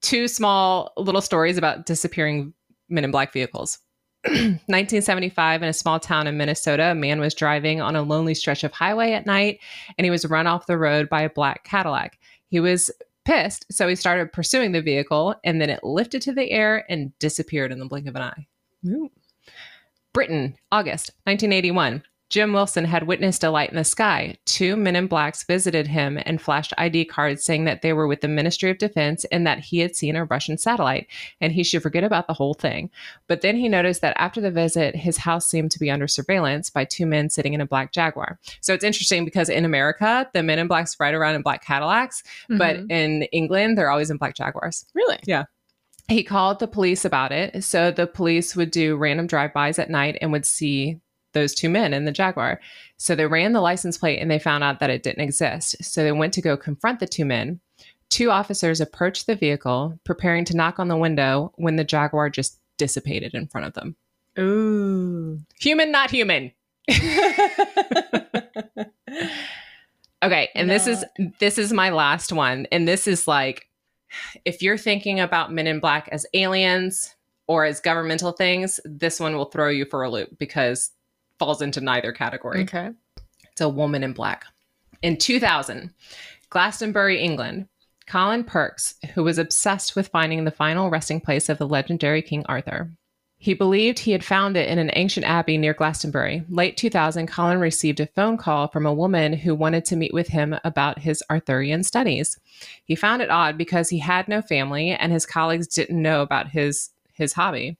[0.00, 2.52] Two small little stories about disappearing
[2.88, 3.78] men in black vehicles.
[4.24, 8.62] 1975 in a small town in Minnesota, a man was driving on a lonely stretch
[8.62, 9.58] of highway at night
[9.98, 12.18] and he was run off the road by a black Cadillac.
[12.46, 12.90] He was
[13.24, 17.16] pissed, so he started pursuing the vehicle and then it lifted to the air and
[17.18, 18.46] disappeared in the blink of an eye.
[18.86, 19.10] Ooh.
[20.12, 22.02] Britain, August 1981.
[22.32, 24.34] Jim Wilson had witnessed a light in the sky.
[24.46, 28.22] Two men in blacks visited him and flashed ID cards saying that they were with
[28.22, 31.08] the Ministry of Defense and that he had seen a Russian satellite
[31.42, 32.88] and he should forget about the whole thing.
[33.26, 36.70] But then he noticed that after the visit, his house seemed to be under surveillance
[36.70, 38.38] by two men sitting in a black Jaguar.
[38.62, 42.22] So it's interesting because in America, the men in blacks ride around in black Cadillacs,
[42.44, 42.56] mm-hmm.
[42.56, 44.86] but in England, they're always in black Jaguars.
[44.94, 45.18] Really?
[45.26, 45.44] Yeah
[46.08, 47.62] he called the police about it.
[47.64, 51.00] So the police would do random drive-bys at night and would see
[51.32, 52.60] those two men in the Jaguar.
[52.96, 55.76] So they ran the license plate and they found out that it didn't exist.
[55.82, 57.60] So they went to go confront the two men.
[58.10, 62.58] Two officers approached the vehicle, preparing to knock on the window when the Jaguar just
[62.76, 63.96] dissipated in front of them.
[64.38, 65.40] Ooh.
[65.60, 66.52] Human, not human.
[70.22, 70.74] okay, and no.
[70.74, 71.04] this is
[71.38, 73.68] this is my last one and this is like
[74.44, 77.14] if you're thinking about men in black as aliens
[77.46, 80.90] or as governmental things, this one will throw you for a loop because
[81.44, 82.62] falls into neither category.
[82.62, 82.90] Okay.
[83.50, 84.44] It's a woman in black.
[85.02, 85.92] In 2000,
[86.50, 87.66] Glastonbury, England,
[88.06, 92.44] Colin Perks, who was obsessed with finding the final resting place of the legendary King
[92.46, 92.92] Arthur.
[93.38, 96.44] He believed he had found it in an ancient abbey near Glastonbury.
[96.48, 100.28] Late 2000, Colin received a phone call from a woman who wanted to meet with
[100.28, 102.38] him about his Arthurian studies.
[102.84, 106.50] He found it odd because he had no family and his colleagues didn't know about
[106.50, 107.78] his his hobby.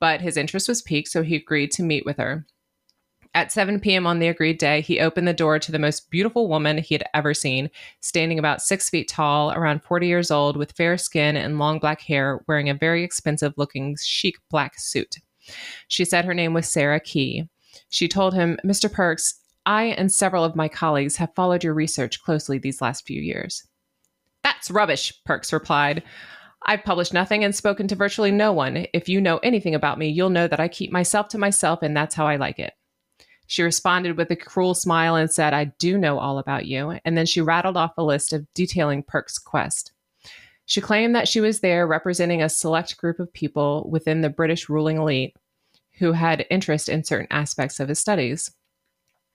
[0.00, 2.44] But his interest was piqued, so he agreed to meet with her.
[3.34, 4.06] At 7 p.m.
[4.06, 7.04] on the agreed day, he opened the door to the most beautiful woman he had
[7.14, 7.70] ever seen,
[8.00, 12.00] standing about six feet tall, around 40 years old, with fair skin and long black
[12.00, 15.16] hair, wearing a very expensive looking chic black suit.
[15.88, 17.48] She said her name was Sarah Key.
[17.90, 18.90] She told him, Mr.
[18.90, 19.34] Perks,
[19.66, 23.66] I and several of my colleagues have followed your research closely these last few years.
[24.42, 26.02] That's rubbish, Perks replied.
[26.64, 28.86] I've published nothing and spoken to virtually no one.
[28.92, 31.96] If you know anything about me, you'll know that I keep myself to myself, and
[31.96, 32.72] that's how I like it.
[33.48, 36.98] She responded with a cruel smile and said, I do know all about you.
[37.06, 39.92] And then she rattled off a list of detailing Perk's quest.
[40.66, 44.68] She claimed that she was there representing a select group of people within the British
[44.68, 45.34] ruling elite
[45.98, 48.52] who had interest in certain aspects of his studies.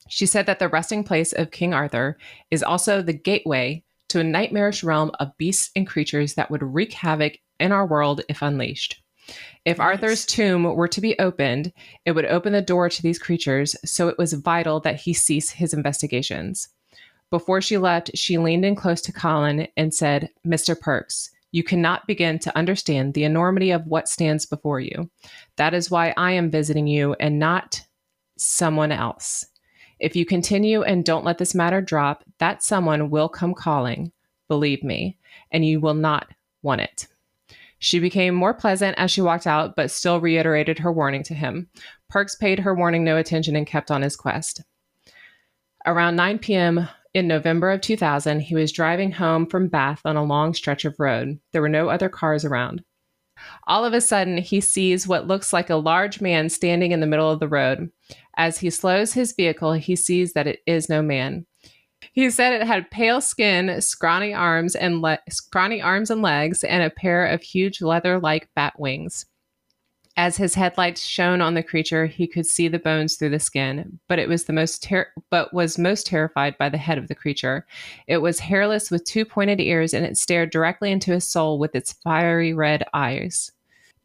[0.10, 2.20] She said that the resting place of King Arthur
[2.52, 6.94] is also the gateway to a nightmarish realm of beasts and creatures that would wreak
[6.94, 9.03] havoc in our world if unleashed.
[9.66, 9.86] If nice.
[9.86, 11.72] Arthur's tomb were to be opened,
[12.06, 15.52] it would open the door to these creatures, so it was vital that he cease
[15.52, 16.70] his investigations.
[17.30, 20.80] Before she left, she leaned in close to Colin and said, Mr.
[20.80, 25.10] Perks, you cannot begin to understand the enormity of what stands before you.
[25.56, 27.82] That is why I am visiting you and not
[28.38, 29.46] someone else.
[30.00, 34.12] If you continue and don't let this matter drop, that someone will come calling.
[34.48, 35.18] Believe me,
[35.52, 36.28] and you will not
[36.62, 37.08] want it.
[37.84, 41.68] She became more pleasant as she walked out, but still reiterated her warning to him.
[42.10, 44.64] Perks paid her warning no attention and kept on his quest.
[45.86, 46.88] Around 9 p.m.
[47.14, 50.98] in November of 2000, he was driving home from Bath on a long stretch of
[50.98, 51.38] road.
[51.52, 52.86] There were no other cars around.
[53.68, 57.06] All of a sudden, he sees what looks like a large man standing in the
[57.06, 57.92] middle of the road.
[58.38, 61.46] As he slows his vehicle, he sees that it is no man.
[62.12, 66.84] He said it had pale skin, scrawny arms and le- scrawny arms and legs, and
[66.84, 69.26] a pair of huge leather-like bat wings.
[70.16, 74.00] As his headlights shone on the creature, he could see the bones through the skin,
[74.08, 77.16] but it was the most ter- but was most terrified by the head of the
[77.16, 77.66] creature.
[78.06, 81.74] It was hairless with two pointed ears, and it stared directly into his soul with
[81.74, 83.52] its fiery red eyes.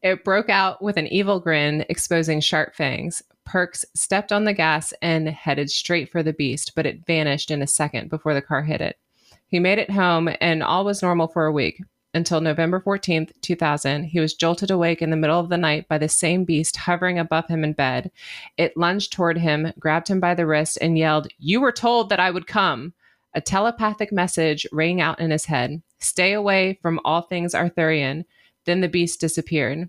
[0.02, 3.22] It broke out with an evil grin, exposing sharp fangs.
[3.48, 7.62] Perks stepped on the gas and headed straight for the beast, but it vanished in
[7.62, 8.98] a second before the car hit it.
[9.46, 11.82] He made it home, and all was normal for a week
[12.12, 14.04] until November 14th, 2000.
[14.04, 17.18] He was jolted awake in the middle of the night by the same beast hovering
[17.18, 18.10] above him in bed.
[18.58, 22.20] It lunged toward him, grabbed him by the wrist, and yelled, You were told that
[22.20, 22.92] I would come.
[23.34, 28.24] A telepathic message rang out in his head Stay away from all things Arthurian.
[28.66, 29.88] Then the beast disappeared.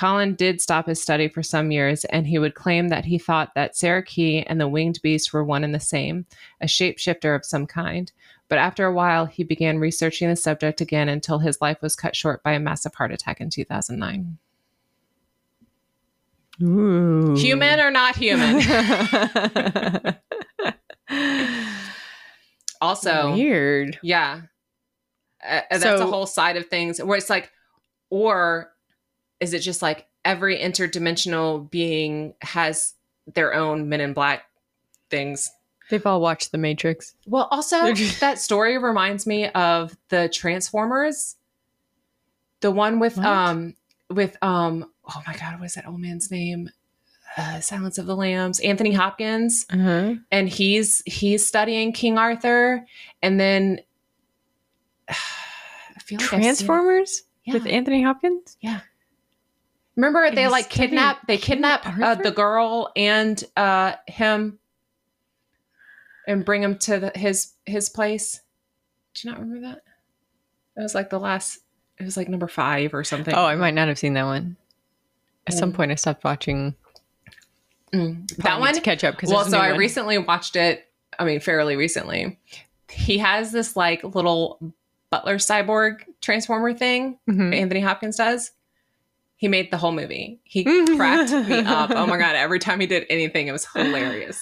[0.00, 3.54] Colin did stop his study for some years, and he would claim that he thought
[3.54, 6.24] that Sarah Key and the winged beast were one and the same,
[6.58, 8.10] a shapeshifter of some kind.
[8.48, 12.16] But after a while, he began researching the subject again until his life was cut
[12.16, 14.38] short by a massive heart attack in 2009.
[16.62, 17.34] Ooh.
[17.36, 18.56] Human or not human?
[22.80, 23.98] also, Weird.
[24.02, 24.40] yeah,
[25.46, 27.52] uh, that's a whole side of things where it's like,
[28.08, 28.72] or
[29.40, 32.94] is it just like every interdimensional being has
[33.32, 34.42] their own Men in Black
[35.10, 35.50] things?
[35.88, 37.14] They've all watched The Matrix.
[37.26, 41.36] Well, also that story reminds me of the Transformers,
[42.60, 43.26] the one with What?
[43.26, 43.74] um
[44.08, 46.70] with um oh my god, what is that old man's name?
[47.36, 50.14] Uh, Silence of the Lambs, Anthony Hopkins, Uh-huh.
[50.32, 52.84] and he's he's studying King Arthur,
[53.22, 53.80] and then
[55.08, 55.14] I
[56.04, 56.42] feel like I've seen it.
[56.42, 57.54] Transformers Yeah.
[57.54, 58.56] with Anthony Hopkins.
[60.00, 64.58] Remember they like kidnap they kidnap uh, the girl and uh him
[66.26, 68.40] and bring him to the, his his place.
[69.14, 69.82] Do you not remember that?
[70.76, 71.58] It was like the last
[71.98, 73.34] it was like number 5 or something.
[73.34, 74.56] Oh, I might not have seen that one.
[75.46, 75.76] At some Mm.
[75.76, 76.74] point, I stopped watching.
[77.92, 78.34] Mm.
[78.38, 80.86] That one to catch up because Well, so I recently watched it,
[81.18, 82.38] I mean fairly recently.
[82.88, 84.72] He has this like little
[85.10, 87.54] butler cyborg transformer thing Mhm.
[87.54, 88.52] Anthony Hopkins does.
[89.40, 90.38] He made the whole movie.
[90.44, 90.64] He
[90.96, 91.90] cracked me up.
[91.94, 92.36] Oh my god!
[92.36, 94.38] Every time he did anything, it was hilarious.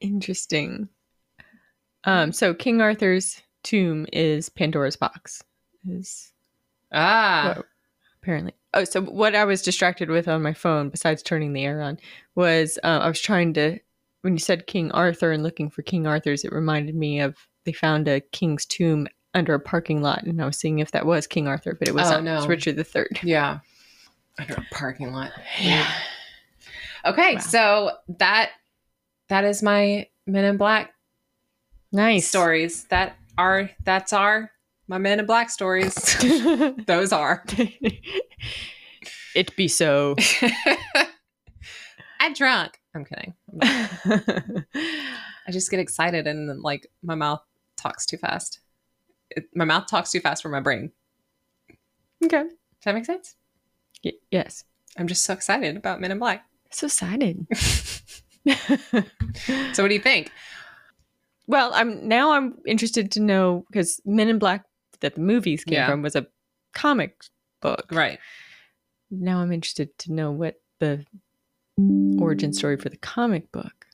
[0.00, 0.88] Interesting.
[2.02, 5.40] Um, so King Arthur's tomb is Pandora's box.
[5.88, 6.32] Is
[6.92, 7.58] Ah,
[8.20, 8.54] apparently.
[8.74, 12.00] Oh, so what I was distracted with on my phone, besides turning the air on,
[12.34, 13.78] was uh, I was trying to.
[14.22, 17.72] When you said King Arthur and looking for King Arthur's, it reminded me of they
[17.72, 21.26] found a king's tomb under a parking lot, and I was seeing if that was
[21.26, 22.24] King Arthur, but it was Oh, not.
[22.24, 22.34] no.
[22.36, 23.20] was Richard the Third.
[23.22, 23.60] yeah.
[24.38, 25.30] Under a parking lot.
[25.60, 25.86] Yeah.
[27.04, 27.40] Okay, Wow.
[27.40, 28.50] so that
[29.28, 30.92] that is my Men in Black
[31.92, 32.84] Nice stories.
[32.84, 34.50] That are that's our
[34.88, 35.94] my Men in Black stories.
[36.86, 37.44] Those are.
[39.34, 40.16] it be so.
[42.20, 42.78] I drunk.
[42.94, 43.34] I'm kidding.
[43.62, 44.62] I
[45.50, 47.42] just get excited and then like my mouth
[47.76, 48.60] talks too fast.
[49.36, 50.90] It, my mouth talks too fast for my brain.
[52.24, 52.42] okay.
[52.44, 52.52] Does
[52.84, 53.36] that make sense?
[54.04, 54.64] Y- yes.
[54.98, 56.44] I'm just so excited about Men in Black.
[56.70, 57.46] So excited.
[59.72, 60.30] So what do you think?
[61.46, 64.64] Well, I'm now I'm interested to know because Men in Black
[65.00, 65.88] that the movies came Yeah.
[65.88, 66.26] from was a
[66.74, 67.24] comic
[67.60, 67.86] book.
[67.92, 68.18] Right.
[69.10, 71.04] Now I'm interested to know what the
[72.18, 73.86] origin story for the comic book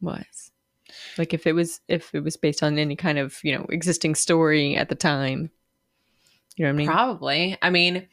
[0.00, 0.49] was.
[1.18, 4.14] Like if it was if it was based on any kind of, you know, existing
[4.14, 5.50] story at the time.
[6.56, 6.86] You know what I mean?
[6.88, 7.58] Probably.
[7.62, 8.06] I mean,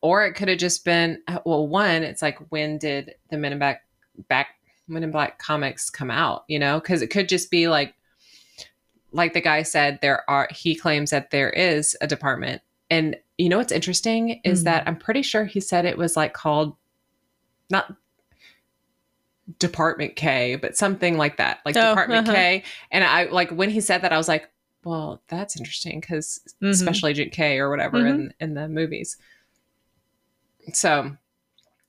[0.00, 3.58] or it could have just been well, one, it's like when did the Men in
[3.58, 3.82] Black
[4.28, 4.48] back
[4.88, 6.80] Men in Black comics come out, you know?
[6.80, 7.94] Cuz it could just be like
[9.12, 12.62] like the guy said there are he claims that there is a department.
[12.88, 14.64] And you know what's interesting is Mhm.
[14.64, 16.76] that I'm pretty sure he said it was like called
[17.70, 17.94] not
[19.58, 22.36] Department K, but something like that, like Oh, Department uh-huh.
[22.36, 22.64] K.
[22.90, 24.48] And I like when he said that, I was like,
[24.84, 26.74] well, that's interesting because Mhm.
[26.74, 28.08] Special Agent K or whatever Mhm.
[28.10, 29.16] in in the movies.
[30.72, 31.16] So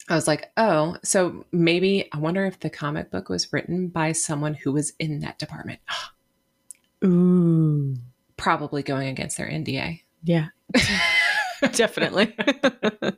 [0.10, 4.12] I was like, oh, so maybe I wonder if the comic book was written by
[4.12, 5.80] someone who was in that department.
[7.06, 7.96] Ooh.
[8.38, 10.02] Probably going against their NDA.
[10.24, 10.48] Yeah.
[11.74, 12.36] Definitely.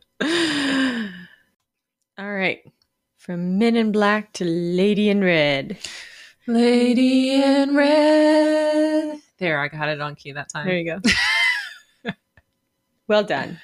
[2.17, 2.61] All right.
[3.25, 5.79] From Men in Black to Lady in Red.
[6.45, 9.19] Lady in red.
[9.39, 10.67] There, I got it on key that time.
[10.67, 10.99] There you
[12.03, 12.11] go.
[13.07, 13.59] well done.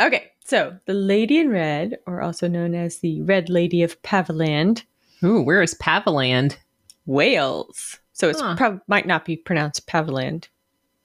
[0.00, 4.84] Okay, so the Lady in Red, or also known as the Red Lady of Paviland,
[5.22, 6.56] Ooh, where is Paviland?
[7.04, 7.98] Wales.
[8.14, 8.56] So it's Huh.
[8.56, 10.48] prob- might not be pronounced Paviland.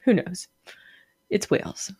[0.05, 0.47] Who knows?
[1.29, 1.91] It's Wales.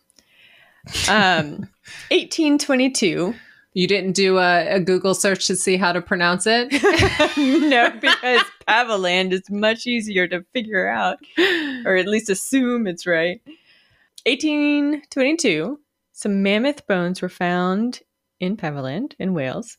[1.08, 1.68] Um,
[2.10, 3.34] 1822.
[3.74, 6.70] You didn't do a, a Google search to see how to pronounce it?
[7.38, 11.18] no, because Paviland is much easier to figure out,
[11.86, 13.40] or at least assume it's right.
[14.26, 15.80] 1822,
[16.12, 18.00] some mammoth bones were found
[18.40, 19.78] in Paviland in Wales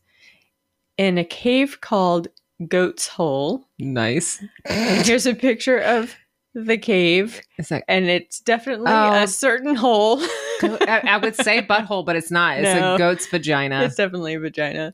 [0.98, 2.28] in a cave called
[2.68, 3.68] Goat's Hole.
[3.80, 4.44] nice.
[4.66, 6.16] Here's a picture of
[6.54, 9.24] the cave, that, and it's definitely Oh.
[9.24, 10.20] a certain hole.
[10.62, 12.58] I, I would say butthole, but it's not.
[12.60, 12.96] It's No.
[12.96, 13.84] a goat's vagina.
[13.84, 14.94] it's definitely a vagina.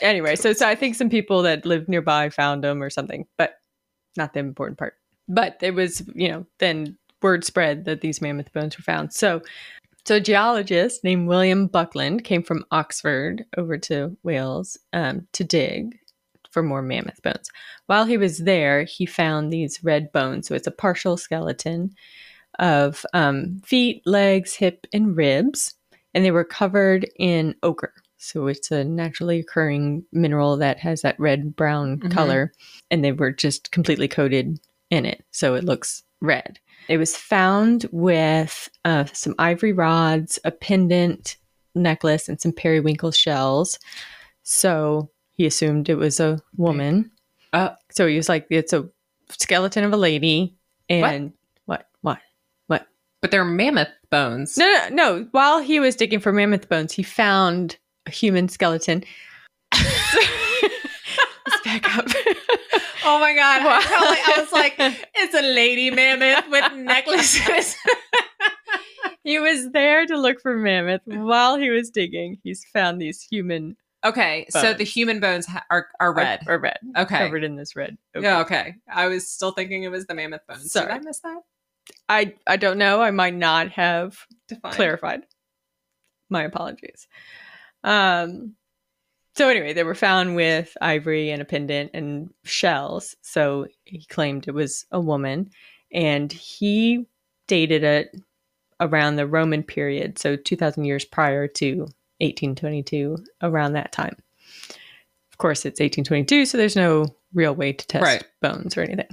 [0.00, 3.54] Anyway, so so I think some people that lived nearby found them or something, but
[4.16, 4.94] not the important part.
[5.28, 9.12] But it was, you know, then word spread that these mammoth bones were found.
[9.12, 9.40] So
[10.04, 15.96] so a geologist named William Buckland came from Oxford over to Wales um, to dig
[16.52, 17.50] for more mammoth bones.
[17.86, 20.46] While he was there, he found these red bones.
[20.46, 21.94] So it's a partial skeleton
[22.58, 25.74] of um, feet, legs, hip, and ribs,
[26.14, 27.94] and they were covered in ochre.
[28.18, 32.10] So it's a naturally occurring mineral that has that red brown Mhm.
[32.12, 32.52] color,
[32.90, 35.24] and they were just completely coated in it.
[35.32, 36.60] So it looks red.
[36.88, 41.36] It was found with uh, some ivory rods, a pendant
[41.74, 43.78] necklace, and some periwinkle shells.
[44.42, 45.10] So
[45.42, 47.10] he assumed it was a woman.
[47.52, 48.88] Uh, So he was like, it's a
[49.28, 50.54] skeleton of a lady.
[50.88, 51.32] And
[51.66, 51.88] what?
[52.02, 52.20] What?
[52.68, 52.86] What?
[53.20, 54.56] but they're mammoth bones.
[54.56, 55.28] No, no, no.
[55.32, 57.76] While he was digging for mammoth bones, he found
[58.06, 59.02] a human skeleton.
[59.74, 62.06] Let's back up.
[63.04, 63.62] Oh my god!
[63.66, 64.74] I, totally, I was like,
[65.16, 67.74] it's a lady mammoth with necklaces.
[69.24, 71.00] he was there to look for mammoth.
[71.06, 75.88] While he was digging, he's found these human okay, so the human bones ha- are
[76.00, 76.40] are red.
[76.46, 76.78] Are, are red.
[76.96, 77.18] Okay.
[77.18, 77.96] Covered in this red.
[78.14, 78.24] ochre.
[78.24, 78.74] Yeah, okay.
[78.92, 80.70] I was still thinking it was the mammoth bones.
[80.72, 80.86] Sorry.
[80.86, 81.40] Did I miss that?
[82.08, 83.00] I I don't know.
[83.02, 84.74] I might not have Defined.
[84.74, 85.22] clarified.
[86.30, 87.06] My apologies.
[87.84, 88.54] Um
[89.34, 93.16] so anyway, they were found with ivory and a pendant and shells.
[93.22, 95.50] So he claimed it was a woman
[95.90, 97.06] and he
[97.48, 98.14] dated it
[98.80, 101.86] around the Roman period, so 2000 years prior to
[102.22, 104.16] 1822 around that time.
[105.30, 108.24] Of course, it's 1822, so there's no real way to test Right.
[108.40, 109.08] bones or anything.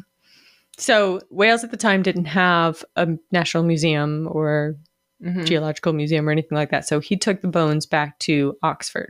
[0.77, 4.75] So Wales at the time didn't have a national museum or
[5.21, 5.45] Mhm.
[5.45, 6.87] geological museum or anything like that.
[6.87, 9.09] So he took the bones back to Oxford,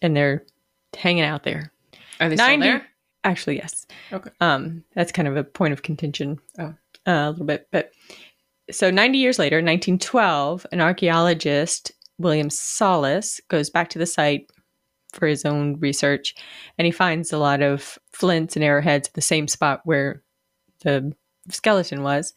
[0.00, 0.44] and they're
[0.96, 1.72] hanging out there.
[2.20, 2.86] Are they still there?
[3.24, 3.86] Actually, yes.
[4.12, 4.30] Okay.
[4.40, 6.38] Um, that's kind of a point of contention.
[6.58, 6.74] Oh.
[7.06, 7.92] uh, a little bit, but
[8.70, 14.50] so 90 years later, 1912, an archaeologist, William Sollas, goes back to the site
[15.12, 16.34] for his own research,
[16.78, 20.22] and he finds a lot of flints and arrowheads at the same spot where
[20.82, 21.12] the
[21.50, 22.34] skeleton was,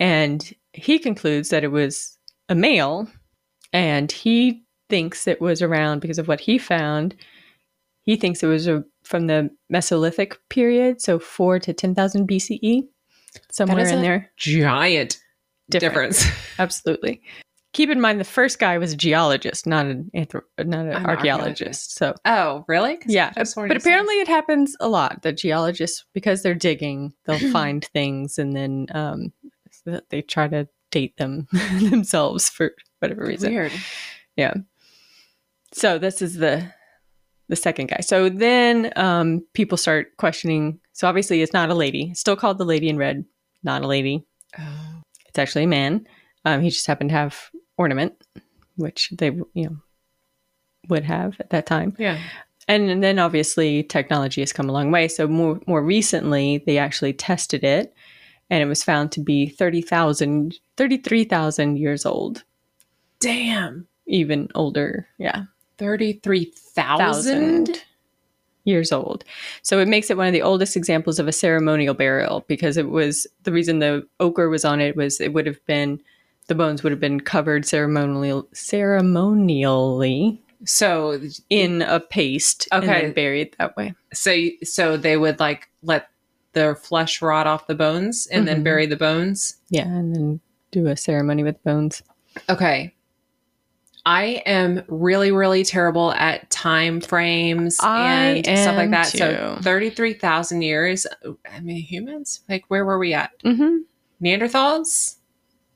[0.00, 3.08] and he concludes that it was a male,
[3.72, 7.14] and he thinks it was around because of what he found.
[8.02, 12.86] He thinks it was a, from the Mesolithic period, so four to ten thousand BCE,
[13.50, 14.30] somewhere is in a there.
[14.36, 15.18] Giant
[15.70, 16.12] Different.
[16.14, 16.26] difference.
[16.58, 17.22] Absolutely.
[17.74, 21.06] Keep in mind, the first guy was a geologist, not an anthro- not an An
[21.06, 21.94] archaeologist.
[21.96, 22.98] So Oh, really?
[23.06, 28.38] yeah, but apparently it happens a lot that geologists, because they're digging, they'll find things
[28.38, 29.32] and then um,
[30.08, 31.46] they try to date them
[31.90, 33.52] themselves for whatever reason.
[33.52, 33.72] weird.
[34.36, 34.54] Yeah.
[35.72, 36.72] So this is the
[37.48, 38.00] the second guy.
[38.00, 40.80] So then um, people start questioning.
[40.92, 42.08] So obviously it's not a lady.
[42.12, 43.24] It's still called the Lady in Red.
[43.62, 44.24] Not a lady.
[44.58, 45.02] Oh.
[45.28, 46.06] It's actually a man.
[46.46, 48.14] Um, he just happened to have ornament,
[48.76, 49.76] which they you know
[50.88, 51.94] would have at that time.
[51.98, 52.18] Yeah.
[52.66, 55.08] And, then obviously technology has come a long way.
[55.08, 57.94] So more more recently they actually tested it,
[58.50, 62.44] and it was found to be 30,000, 33,000 years old,
[63.20, 63.86] Damn.
[64.06, 65.08] even older.
[65.18, 65.44] Yeah.
[65.78, 66.54] 33,000?
[66.74, 67.84] thousand
[68.64, 69.24] years old.
[69.62, 72.88] So it makes it one of the oldest examples of a ceremonial burial because it
[72.88, 76.00] was the reason the ochre was on it was it would have been
[76.46, 81.20] the bones would have been covered ceremonially ceremonially So,
[81.50, 83.02] in a paste and Okay.
[83.02, 83.94] then buried that way.
[84.12, 86.08] so, so they would like let
[86.52, 88.64] the flesh rot off the bones and then Mhm.
[88.64, 89.56] bury the bones.
[89.70, 90.40] Yeah, and then
[90.70, 92.02] do a ceremony with bones.
[92.48, 92.94] Okay.
[94.06, 99.06] I am really, really terrible at time frames I and stuff like that.
[99.06, 101.06] So 33,000 years.
[101.50, 102.40] I mean, humans?
[102.48, 103.30] Like, where were we at?
[103.44, 103.78] Mm-hmm.
[104.22, 105.16] Neanderthals?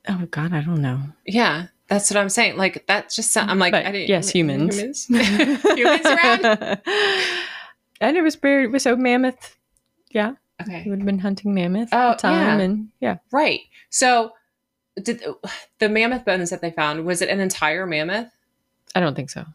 [0.09, 1.01] Oh God, I don't know.
[1.25, 2.57] Yeah, that's what I'm saying.
[2.57, 4.09] Like, that's just, I'm like, But I didn't.
[4.09, 4.75] yes, humans.
[4.77, 5.05] Humans,
[5.75, 6.45] humans around?
[8.01, 9.55] and it was buried with so mammoth.
[10.11, 10.81] Yeah, Okay.
[10.81, 12.65] he would have been hunting mammoth Oh, at the time, yeah.
[12.65, 13.61] and yeah, Right.
[13.91, 14.31] So,
[15.01, 15.23] did
[15.79, 18.27] the mammoth bones that they found, was it an entire mammoth?
[18.95, 19.45] I don't think so.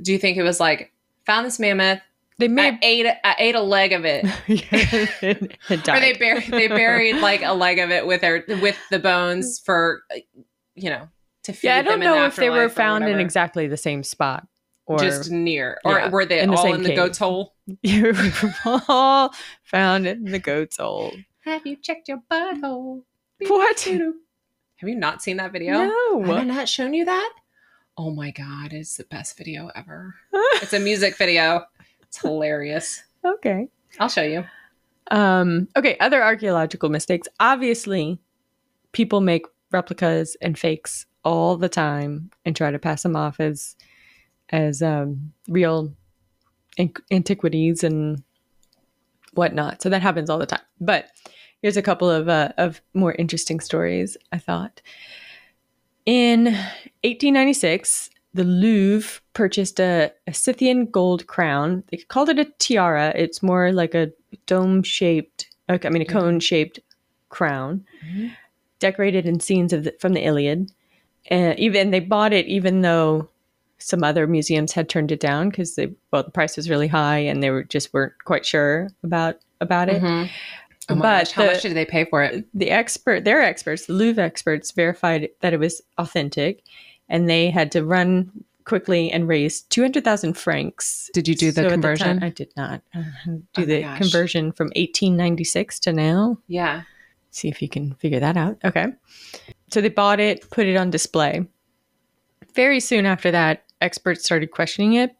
[0.00, 0.92] Do you think it was like,
[1.26, 2.00] found this mammoth,
[2.38, 4.24] They may I ate, I ate a leg of it.
[4.26, 5.42] have
[5.96, 9.58] or they buried they buried like a leg of it with their with the bones
[9.58, 10.18] for uh,
[10.74, 11.08] you know
[11.44, 13.76] to feed Yeah, I don't in know the if they were found in exactly the
[13.76, 14.46] same spot
[14.86, 16.96] or just near or Yeah, were they in the all same in the cave.
[16.96, 17.54] goat's hole?
[17.82, 18.12] You
[18.64, 19.34] were all
[19.64, 21.12] found in the goat's hole.
[21.44, 23.02] have you checked your butthole?
[23.46, 23.80] What?
[23.80, 25.72] have you not seen that video?
[25.78, 26.42] Have i No.
[26.44, 27.32] not shown you that?
[27.96, 30.14] Oh my god it's the best video ever.
[30.62, 31.64] It's a music video
[32.08, 33.68] it's hilarious okay.
[34.00, 34.44] i'll show you
[35.10, 37.28] Um, okay, other archaeological mistakes.
[37.40, 38.18] Obviously,
[38.92, 43.74] people make replicas and fakes all the time and try to pass them off as
[44.50, 45.94] as um, real
[46.76, 48.22] an- antiquities and
[49.32, 49.80] whatnot.
[49.80, 50.60] So that happens all the time.
[50.78, 51.08] But
[51.62, 54.16] here's a couple of uh, of more interesting stories.
[54.30, 54.82] I thought
[56.04, 56.44] in
[57.04, 58.10] 1896.
[58.38, 61.82] The Louvre purchased a, a Scythian gold crown.
[61.90, 63.12] They called it a tiara.
[63.16, 64.12] It's more like a
[64.46, 66.08] dome shaped, I mean, a Mhm.
[66.08, 66.78] cone shaped
[67.30, 68.30] crown, Mhm.
[68.78, 70.70] decorated in scenes of the, from the Iliad.
[71.26, 73.28] And even they bought it, even though
[73.78, 77.18] some other museums had turned it down because they well the price was really high
[77.18, 80.00] and they were just weren't quite sure about about it.
[80.00, 80.28] Mhm.
[80.90, 83.86] oh But gosh how the- much did they pay for it The expert, their experts,
[83.86, 86.62] the Louvre experts, verified that it was authentic,
[87.08, 88.30] and they had to run
[88.64, 92.28] quickly and raise two hundred thousand francs did you do the so conversion time- I
[92.30, 93.98] did not uh, do Oh the gosh.
[93.98, 96.38] conversion from 1896 to now.
[96.48, 96.82] yeah
[97.30, 98.56] See if you can figure that out.
[98.64, 98.86] Okay.
[99.70, 101.46] So they bought it, put it on display.
[102.54, 105.14] Very soon after that, experts started questioning it,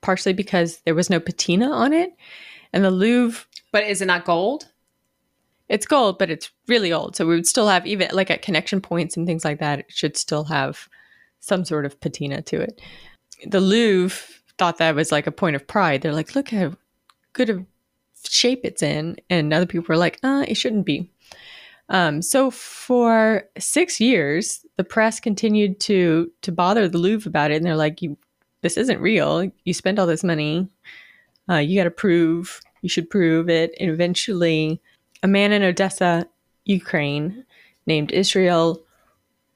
[0.00, 2.10] partially because there was no patina on it.
[2.72, 4.68] And the Louvre, but is it not gold
[5.68, 7.16] it's gold, but it's really old.
[7.16, 9.86] So we would still have, even like at connection points and things like that, it
[9.88, 10.88] should still have
[11.40, 12.80] some sort of patina to it.
[13.46, 14.16] The Louvre
[14.58, 16.02] thought that was like a point of pride.
[16.02, 16.72] They're like, look how
[17.32, 17.64] good of
[18.24, 19.16] shape it's in.
[19.30, 21.10] And other people were like, uh, it shouldn't be.
[21.88, 27.56] Um, so for six years, the press continued to to bother the Louvre about it,
[27.56, 28.16] and they're like, "You,
[28.62, 29.50] this isn't real.
[29.64, 30.68] You spent all this money.
[31.48, 32.60] Uh, you got to prove.
[32.82, 34.80] You should prove it." And eventually,
[35.22, 36.26] a man in Odessa,
[36.64, 37.44] Ukraine,
[37.86, 38.82] named Israel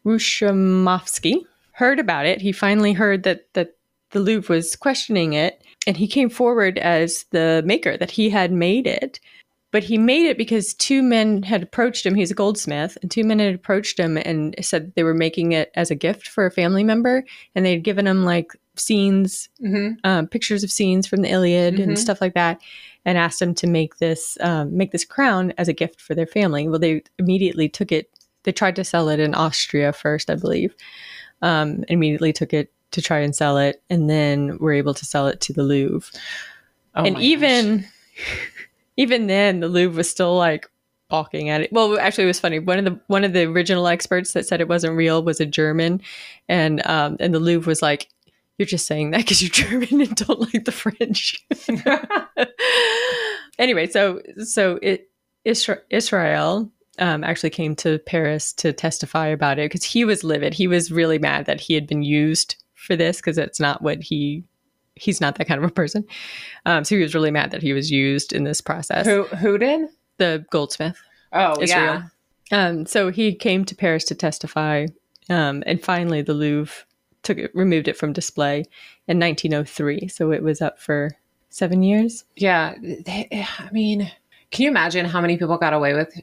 [0.04, 1.42] Rouchomovsky
[1.80, 2.40] heard about it.
[2.40, 3.76] He finally heard that that
[4.12, 8.52] the Louvre was questioning it, and he came forward as the maker that he had
[8.52, 9.18] made it.
[9.72, 12.16] But he made it because two men had approached him.
[12.16, 15.70] He's a goldsmith, and two men had approached him and said they were making it
[15.74, 17.24] as a gift for a family member,
[17.54, 19.94] and they'd given him like scenes, mm-hmm.
[20.04, 21.82] um, pictures of scenes from the Iliad Mhm.
[21.84, 22.60] and stuff like that,
[23.04, 26.26] and asked him to make this um, make this crown as a gift for their
[26.26, 26.68] family.
[26.68, 28.10] Well, they immediately took it.
[28.42, 30.74] They tried to sell it in Austria first, I believe.
[31.42, 35.26] Um, immediately took it to try and sell it, and then were able to sell
[35.26, 36.10] it to the Louvre.
[36.94, 37.86] Oh and even
[38.96, 40.70] even then the louvre was still like
[41.08, 41.72] balking at it.
[41.72, 42.58] Well actually it was funny.
[42.58, 45.46] One of the one of the original experts that said it wasn't real was a
[45.46, 46.00] german
[46.48, 48.08] and um and the louvre was like
[48.58, 51.44] you're just saying that because you're german and don't like the french.
[53.58, 55.10] Anyway so so it
[55.46, 56.70] Isra- israel
[57.00, 60.54] um, actually came to paris to testify about it because he was livid.
[60.54, 64.02] He was really mad that he had been used for this because it's not what
[64.02, 64.44] he
[64.94, 66.04] he's not that kind of a person.
[66.66, 69.06] Um, so he was really mad that he was used in this process.
[69.06, 69.88] Who who did?
[70.18, 71.00] The goldsmith.
[71.32, 71.84] Oh Israel.
[71.84, 72.02] yeah
[72.52, 74.86] um, so he came to paris to testify
[75.28, 76.84] um, and finally the louvre
[77.22, 78.64] took it removed it from display
[79.06, 81.12] in 1903 so it was up for
[81.50, 82.24] seven years.
[82.36, 83.28] Yeah, they,
[83.58, 84.10] I mean,
[84.50, 86.18] can you imagine how many people got away with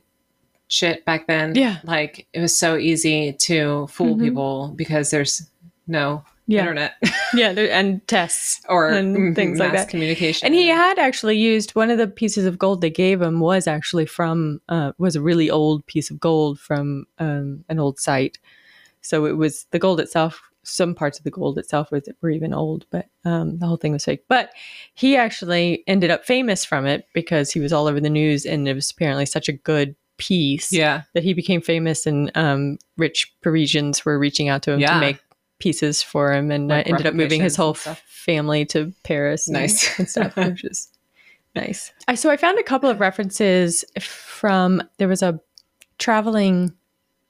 [0.68, 1.56] shit back then?
[1.56, 1.78] Yeah.
[1.84, 4.20] like it was so easy to fool Mhm.
[4.22, 5.50] people because there's
[5.88, 6.94] no yeah internet
[7.34, 9.90] yeah there, and tests or And mm, things like that.
[9.90, 10.46] communication.
[10.46, 13.68] And he had actually used one of the pieces of gold they gave him was
[13.68, 18.40] actually from uh, was a really old piece of gold from um, an old site.
[19.02, 22.54] So it was the gold itself some parts of the gold itself was, were even
[22.54, 24.26] old, but um, the whole thing was fake.
[24.28, 24.52] But
[24.96, 28.68] he actually ended up famous from it because he was all over the news, and
[28.68, 31.04] it was apparently such a good piece Yeah.
[31.14, 34.94] that he became famous, and um, rich Parisians were reaching out to him Yeah.
[34.96, 35.20] to make
[35.60, 39.48] pieces for him, and Like uh, ended up moving his whole family to Paris.
[39.48, 39.98] and- Nice.
[40.00, 40.90] and stuff, which is
[41.56, 41.92] nice.
[42.08, 45.40] I, so I found a couple of references from there was a
[45.98, 46.74] traveling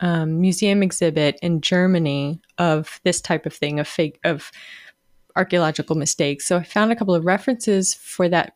[0.01, 4.51] um, museum exhibit in Germany of this type of thing of fake of
[5.35, 6.45] archaeological mistakes.
[6.45, 8.53] So I found a couple of references for that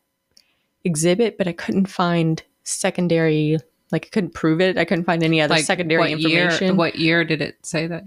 [0.84, 3.58] exhibit, but I couldn't find secondary.
[3.92, 4.76] Like I couldn't prove it.
[4.78, 6.66] I couldn't find any other Like secondary what information.
[6.68, 8.04] Year, what year did it say that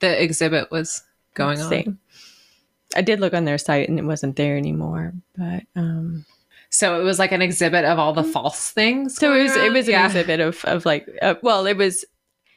[0.00, 1.02] the exhibit was
[1.34, 1.98] going on?
[2.96, 5.12] I did look on their site and it wasn't there anymore.
[5.36, 6.24] But um,
[6.70, 9.14] So it was like an exhibit of all the false things.
[9.16, 9.72] so it was it around?
[9.74, 12.04] was an exhibit of of like uh, well it was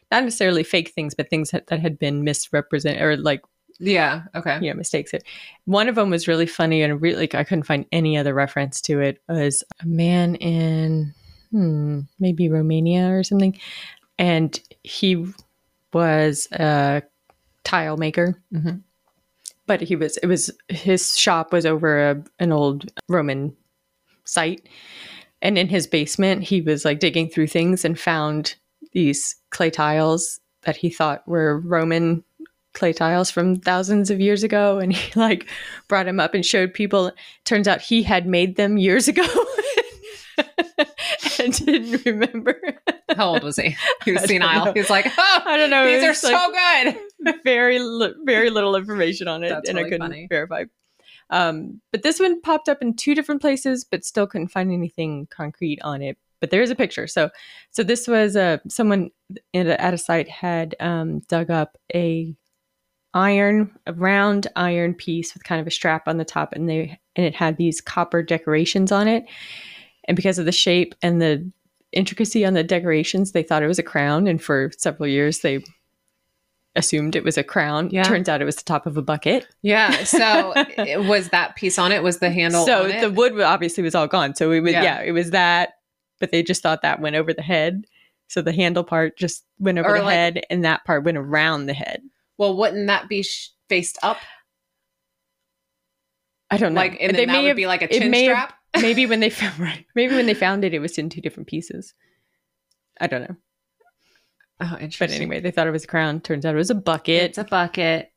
[0.09, 3.41] not necessarily fake things but things that, that had been misrepresented or like
[3.79, 4.23] Yeah.
[4.35, 4.57] Okay.
[4.61, 5.23] you know mistakes it
[5.65, 8.81] one of them was really funny and really like, i couldn't find any other reference
[8.81, 11.13] to it was a man in
[11.51, 13.57] hmm, maybe romania or something.
[14.17, 15.25] And he
[15.93, 17.03] was a
[17.63, 18.41] tile maker.
[18.53, 18.81] Mhm.
[19.67, 23.55] but he was it was his shop was over a, an old roman
[24.25, 24.67] site.
[25.41, 28.55] And in his basement he was like digging through things and found
[28.93, 32.23] these clay tiles that he thought were roman
[32.73, 34.79] clay tiles from thousands of years ago.
[34.79, 35.47] And he like
[35.87, 37.11] brought them up and showed people.
[37.43, 39.23] Turns out he had made them years ago
[41.39, 42.59] and didn't remember
[43.15, 43.75] How old was he?
[44.05, 44.73] He was senile.
[44.73, 47.35] He's like, oh, i don't know these are so like, good.
[47.43, 50.27] very li- very little information on it That's and i couldn't funny.
[50.29, 50.65] verify
[51.29, 55.27] um, but this one popped up in two different places but still couldn't find anything
[55.29, 57.29] concrete on it but there is a picture so
[57.71, 59.11] so this was uh, someone
[59.53, 62.35] at a, at a site had um, dug up a
[63.13, 66.99] iron a round iron piece with kind of a strap on the top and they
[67.15, 69.25] and it had these copper decorations on it
[70.05, 71.49] and because of the shape and the
[71.91, 75.63] intricacy on the decorations they thought it was a crown and for several years they
[76.77, 78.03] assumed it was a crown Yeah.
[78.03, 80.03] turns out it was the top of a bucket Yeah.
[80.05, 82.01] So it was that piece on it?
[82.01, 82.65] Was the handle?
[82.65, 83.01] so on it?
[83.01, 84.83] the wood obviously was all gone so it was Yeah.
[84.83, 85.01] yeah.
[85.01, 85.73] it was that
[86.21, 87.83] but they just thought that went over the head
[88.29, 91.17] so the handle part just went over Or the like- head and that part went
[91.17, 92.01] around the head
[92.37, 94.17] well, wouldn't that be sh- faced up?
[96.49, 98.23] i don't know Like, and They that may would have- be like a chin may
[98.25, 98.53] have- strap.
[98.75, 101.47] Maybe when they found right maybe when they found it it was in two different
[101.47, 101.93] pieces
[102.99, 103.35] i don't know
[104.61, 105.07] oh, interesting.
[105.07, 107.37] but anyway they thought it was a crown turns out it was a bucket it's
[107.37, 108.11] a bucket.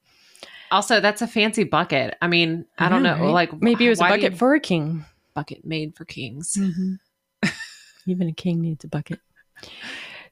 [0.71, 2.17] Also, that's a fancy bucket.
[2.21, 3.13] I mean, I don't know.
[3.13, 3.31] right?
[3.31, 6.57] Like maybe it was a bucket you- for a king bucket made for kings.
[6.59, 7.49] Mm-hmm.
[8.11, 9.21] Even a king needs a bucket.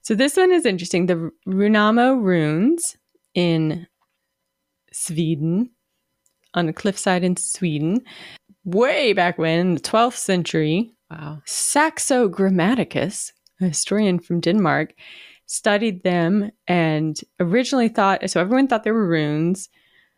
[0.00, 1.06] So this one is interesting.
[1.06, 2.96] The Runamo runes
[3.34, 3.86] in
[4.92, 5.70] Sweden,
[6.54, 8.02] on a cliffside in Sweden,
[8.64, 11.42] way back when, in the 12th century, Wow.
[11.44, 14.94] Saxo Grammaticus, a historian from Denmark,
[15.46, 19.68] studied them and originally thought so everyone thought they were runes,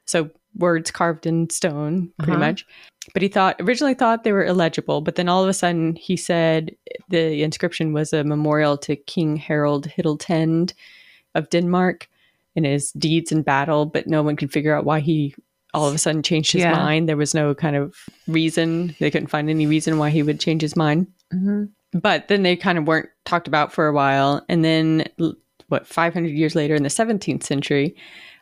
[0.06, 2.46] so words carved in stone, pretty Uh-huh.
[2.46, 2.64] much.
[3.12, 6.16] But he thought originally thought they were illegible, but then all of a sudden he
[6.16, 6.76] said
[7.08, 10.74] the inscription was a memorial to King Harold Hildetand
[11.34, 12.08] of Denmark
[12.54, 15.34] and his deeds in battle, but no one could figure out why he
[15.74, 16.72] all of a sudden changed his Yeah.
[16.72, 17.08] mind.
[17.08, 17.94] There was no kind of
[18.28, 18.94] reason.
[19.00, 21.08] They couldn't find any reason why he would change his mind.
[21.32, 21.64] Mm-hmm.
[21.98, 24.44] But then they kind of weren't talked about for a while.
[24.48, 25.04] And then,
[25.68, 27.96] what, 500 years later in the 17th century,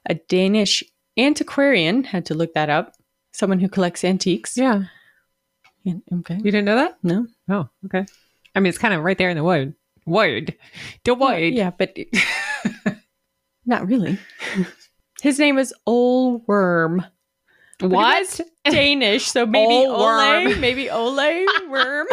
[0.09, 0.83] a Danish
[1.19, 2.95] antiquarian had to look that up.
[3.33, 4.57] Someone who collects antiques.
[4.57, 4.85] Yeah.
[5.85, 6.37] Yeah, Okay.
[6.37, 6.99] You didn't know that?
[7.03, 7.27] No.
[7.49, 8.07] Oh, okay.
[8.55, 9.75] I mean, it's kind of right there in the word.
[10.07, 10.55] Word.
[11.05, 11.55] The word.
[11.55, 11.97] Yeah, but
[13.67, 14.19] not really.
[15.23, 17.05] His name is Ole Worm.
[17.91, 18.41] What?
[18.65, 20.61] Danish, so maybe Ole Worm.
[20.61, 22.07] maybe Ole Worm.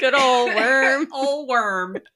[0.00, 1.08] Good old worm.
[1.12, 1.98] Old worm.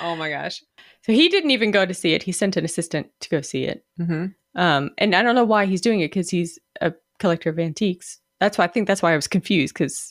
[0.00, 0.62] Oh my gosh.
[1.02, 2.22] So he didn't even go to see it.
[2.22, 3.84] He sent an assistant to go see it.
[4.00, 4.26] Mm-hmm.
[4.58, 8.20] Um, and I don't know why he's doing it because he's a collector of antiques.
[8.40, 10.10] That's why I think that's why I was confused because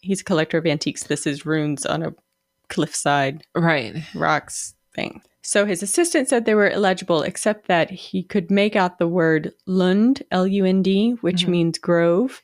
[0.00, 1.04] he's a collector of antiques.
[1.04, 2.14] This is runes on a
[2.68, 3.96] cliffside Right.
[4.14, 5.22] rocks thing.
[5.46, 9.52] So his assistant said they were illegible, except that he could make out the word
[9.64, 11.48] Lund, L U N D, which Mhm.
[11.48, 12.42] means grove.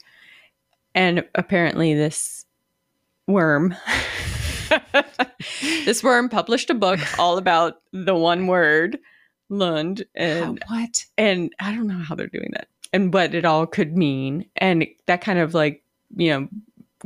[0.95, 2.47] And apparently, this
[3.27, 3.75] worm,
[5.85, 8.99] this worm published a book all about the one word
[9.49, 11.05] Lund, and what?
[11.19, 14.47] and I don't know how they're doing that and what it all could mean.
[14.57, 15.83] And that kind of like,
[16.17, 16.49] you know,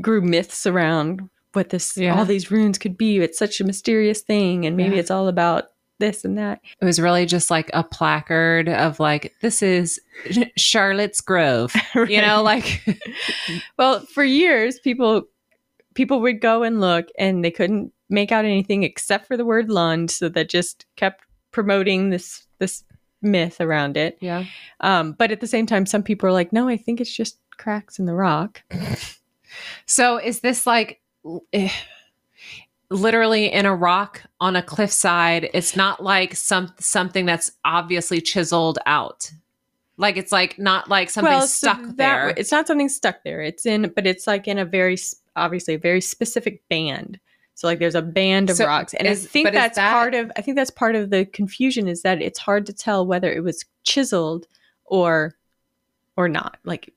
[0.00, 2.16] grew myths around what this Yeah.
[2.18, 3.18] all these runes could be.
[3.18, 5.00] It's such a mysterious thing and maybe Yeah.
[5.00, 5.68] it's all about
[5.98, 6.60] this and that.
[6.80, 10.00] It was really just like a placard of like, this is
[10.56, 11.74] Charlotte's Grove.
[11.94, 12.84] You know, like
[13.78, 15.22] well, for years people
[15.94, 19.70] people would go and look and they couldn't make out anything except for the word
[19.70, 21.22] Lund, so that just kept
[21.52, 22.84] promoting this this
[23.22, 24.18] myth around it.
[24.20, 24.44] Yeah.
[24.80, 27.38] Um, but at the same time, some people are like, no, I think it's just
[27.56, 28.62] cracks in the rock.
[29.86, 31.00] So is this like
[31.52, 31.70] eh,
[32.90, 35.48] literally in a rock on a cliffside?
[35.54, 39.30] It's not like some something that's obviously chiseled out.
[39.98, 42.28] Like it's like not like something so stuck that- there.
[42.36, 43.40] It's not something stuck there.
[43.40, 44.96] It's in, but it's like in a very
[45.36, 47.18] obviously a very specific band.
[47.54, 50.14] So like there's a band of So rocks, and is- I think that's that- part
[50.14, 50.30] of.
[50.36, 53.42] I think that's part of the confusion is that it's hard to tell whether it
[53.42, 54.46] was chiseled
[54.84, 55.34] or
[56.18, 56.92] or not, like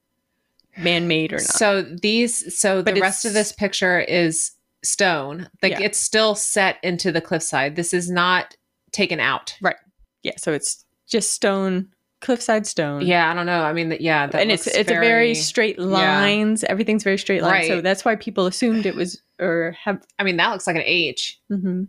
[0.78, 1.44] man made or not.
[1.46, 4.52] So these so But the rest of this picture is
[4.84, 5.50] stone.
[5.62, 5.82] Like Yeah.
[5.82, 7.76] it's still set into the cliffside.
[7.76, 8.56] This is not
[8.92, 9.56] taken out.
[9.62, 9.76] Right.
[10.24, 11.88] Yeah, so it's just stone,
[12.22, 13.02] cliffside stone.
[13.06, 13.64] Yeah, I don't know.
[13.64, 16.64] I mean, that yeah, that and it's it's a very straight lines.
[16.66, 17.68] Everything's very straight lines.
[17.68, 20.84] So that's why people assumed it was or have I mean, that looks like an
[20.86, 21.40] H.
[21.50, 21.84] hmm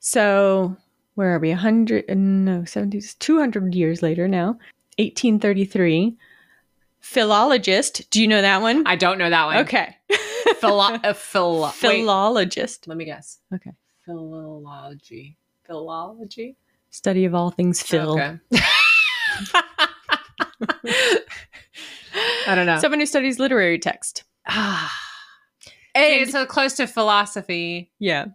[0.00, 0.76] So
[1.14, 1.50] where are we?
[1.50, 4.58] 100, uh, no, 70, 200 years later now,
[4.98, 6.16] 1833.
[7.04, 8.10] Philologist.
[8.10, 8.86] Do you know that one?
[8.86, 9.56] I don't know that one.
[9.58, 9.94] okay.
[10.60, 12.88] Philo- uh, phil- wait, Philologist.
[12.88, 13.38] let me guess.
[13.54, 13.72] Okay.
[14.06, 15.36] Philology.
[15.66, 16.56] Philology.
[16.90, 18.12] Study of all things Phil.
[18.18, 18.38] Okay.
[22.46, 22.78] I don't know.
[22.78, 24.24] Someone who studies literary text.
[24.46, 24.92] ah,
[25.94, 27.90] And, it's so close to philosophy.
[27.98, 28.26] yeah.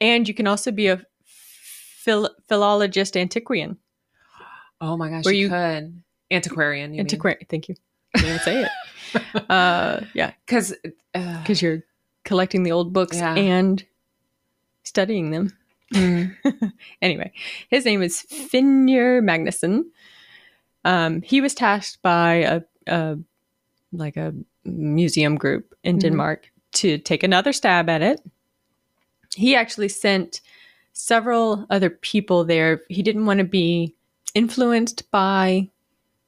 [0.00, 3.78] And you can also be a phil- philologist antiquarian.
[4.80, 6.98] Oh my gosh, Were you, you- could antiquarian.
[6.98, 7.46] Antiquarian.
[7.48, 7.76] Thank you.
[8.14, 9.50] I didn't say it.
[9.50, 10.32] uh, yeah.
[10.46, 10.74] because
[11.12, 11.82] because you're
[12.24, 13.34] collecting the old books Yeah.
[13.34, 13.84] and
[14.84, 15.56] studying them.
[15.94, 16.34] mm,
[17.02, 17.32] Anyway,
[17.68, 19.84] his name is Finnur Magnusson.
[20.84, 23.18] Um, he was tasked by a, a
[23.92, 24.32] like a
[24.64, 26.00] museum group in Mhm.
[26.00, 28.20] Denmark to take another stab at it.
[29.36, 30.40] He actually sent
[30.92, 32.82] several other people there.
[32.88, 33.94] He didn't want to be
[34.34, 35.68] influenced by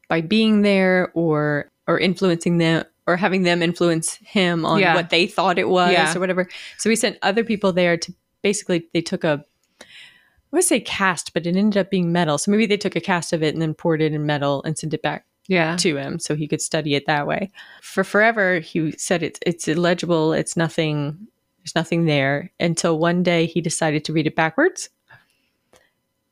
[0.08, 4.94] by being there or or influencing them or having them influence him on Yeah.
[4.94, 6.16] what they thought it was Yeah.
[6.16, 6.48] or whatever.
[6.78, 9.44] So we sent other people there to basically they took a
[9.80, 12.38] I would say cast, but it ended up being metal.
[12.38, 14.78] So maybe they took a cast of it and then poured it in metal and
[14.78, 15.74] sent it back yeah.
[15.78, 17.50] to him so he could study it that way.
[17.82, 20.32] For forever, he said it's it's illegible.
[20.32, 21.26] It's nothing.
[21.58, 24.90] There's nothing there until one day he decided to read it backwards,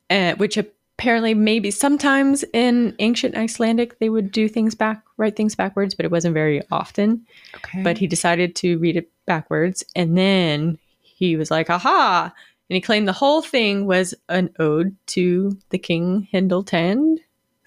[0.09, 0.57] uh, which
[1.03, 6.07] apparently maybe sometimes in ancient Icelandic they would do things back, write things backwards, but
[6.07, 7.26] it wasn't very often.
[7.57, 7.82] Okay.
[7.82, 12.32] But he decided to read it backwards, and then he was like, "Aha!"
[12.70, 17.18] And he claimed the whole thing was an ode to the king Hildetand,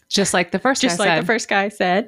[0.07, 1.21] just like the first, just like said.
[1.21, 2.07] the first guy said.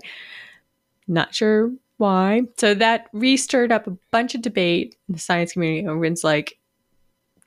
[1.10, 2.44] Not sure why.
[2.58, 5.88] So that re-stirred up a bunch of debate in the science community.
[5.88, 6.58] Everyone's like,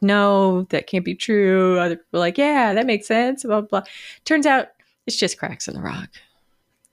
[0.00, 1.78] no, that can't be true.
[1.78, 3.42] Other people are like, yeah, that makes sense.
[3.44, 3.82] Blah, blah, blah.
[4.24, 4.68] Turns out
[5.06, 6.08] it's just cracks in the rock.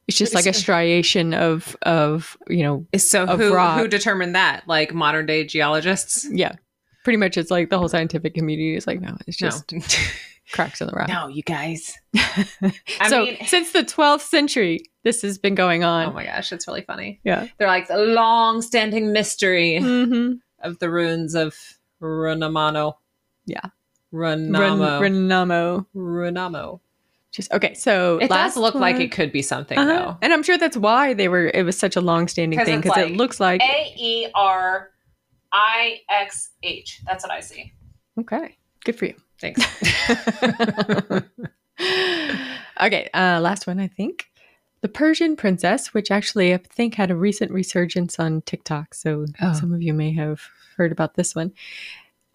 [0.07, 3.79] It's just like a striation of, of you know, So who rock.
[3.79, 4.63] who determined that?
[4.67, 6.25] Like modern day geologists?
[6.31, 6.55] yeah.
[7.03, 9.79] Pretty much it's like the whole scientific community is like, no, it's just no.
[10.53, 11.07] cracks in the rock.
[11.09, 11.93] no, you guys.
[12.15, 16.07] I so mean- since the 12th century, this has been going on.
[16.09, 17.19] Oh my gosh, it's really funny.
[17.23, 17.47] yeah.
[17.57, 21.55] They're like a long-standing mystery hmm of the ruins of
[22.01, 22.93] Runamano.
[23.45, 23.61] Yeah.
[24.13, 24.99] Runamo.
[25.01, 25.85] Renamo.
[25.95, 26.79] Runamo.
[27.31, 27.73] Just okay.
[27.73, 29.87] So It last does look like it could be something Uh-huh.
[29.93, 30.17] though.
[30.21, 31.47] and I'm sure that's why they were.
[31.53, 34.89] It was such a long-standing 'Cause thing it's because it looks like A E R
[35.51, 37.01] I X H.
[37.05, 37.73] That's what I see.
[38.19, 38.57] okay.
[38.85, 39.15] Good for you.
[39.39, 39.61] Thanks.
[42.81, 44.25] okay, uh, last one, I think.
[44.81, 48.93] The Persian Princess, which actually I think had a recent resurgence on TikTok.
[48.93, 49.53] So Oh.
[49.53, 50.41] some of you may have
[50.77, 51.51] heard about this one.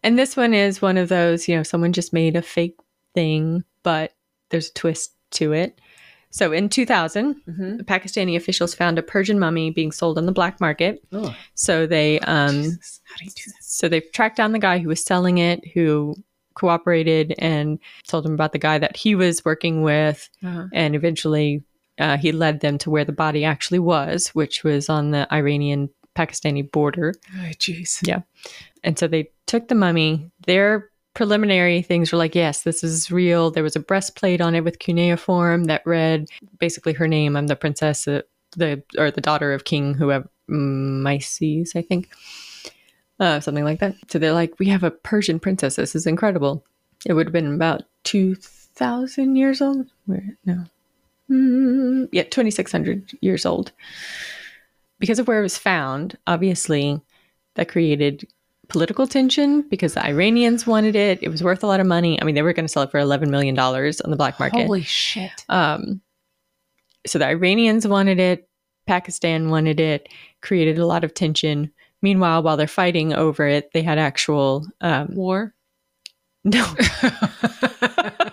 [0.02, 2.76] And this one is one of those, you know, someone just made a fake
[3.14, 4.12] thing, but
[4.50, 5.80] there's a twist to it.
[6.30, 10.60] So in 2000, hmm Pakistani officials found a Persian mummy being sold on the black
[10.60, 11.02] market.
[11.12, 13.00] Oh, So they um, Jesus.
[13.04, 13.56] How do you do this?
[13.60, 16.14] so they tracked down the guy who was selling it, who
[16.54, 17.78] cooperated and
[18.08, 20.66] told them about the guy that he was working with, Uh-huh.
[20.72, 21.62] and eventually
[21.98, 25.90] uh, he led them to where the body actually was, which was on the Iranian
[26.16, 27.14] Pakistani border.
[27.36, 28.06] Oh, jeez.
[28.06, 28.22] Yeah.
[28.84, 30.30] And so they took the mummy.
[30.46, 33.50] Their preliminary things were like, yes, this is real.
[33.50, 36.28] There was a breastplate on it with cuneiform that read
[36.58, 37.36] basically her name.
[37.36, 38.22] I'm the princess, uh,
[38.56, 42.10] the or the daughter of King whoever Myces, I think,
[43.20, 43.94] uh, something like that.
[44.08, 45.76] So they're like, we have a Persian princess.
[45.76, 46.64] This is incredible.
[47.06, 49.86] It would have been about 2,000 years old.
[50.06, 50.64] Where, no.
[51.30, 53.72] Mm, yeah, 2,600 years old.
[55.02, 57.00] Because of where it was found, obviously,
[57.56, 58.24] that created
[58.68, 61.18] political tension because the Iranians wanted it.
[61.24, 62.22] It was worth a lot of money.
[62.22, 64.64] I mean, they were going to sell it for $11 million on the black market.
[64.64, 65.44] Holy shit.
[65.48, 66.02] Um,
[67.04, 68.48] so the Iranians wanted it,
[68.86, 70.08] Pakistan wanted it,
[70.40, 71.72] created a lot of tension.
[72.00, 75.52] Meanwhile, while they're fighting over it, they had actual um, War?
[76.44, 76.64] no.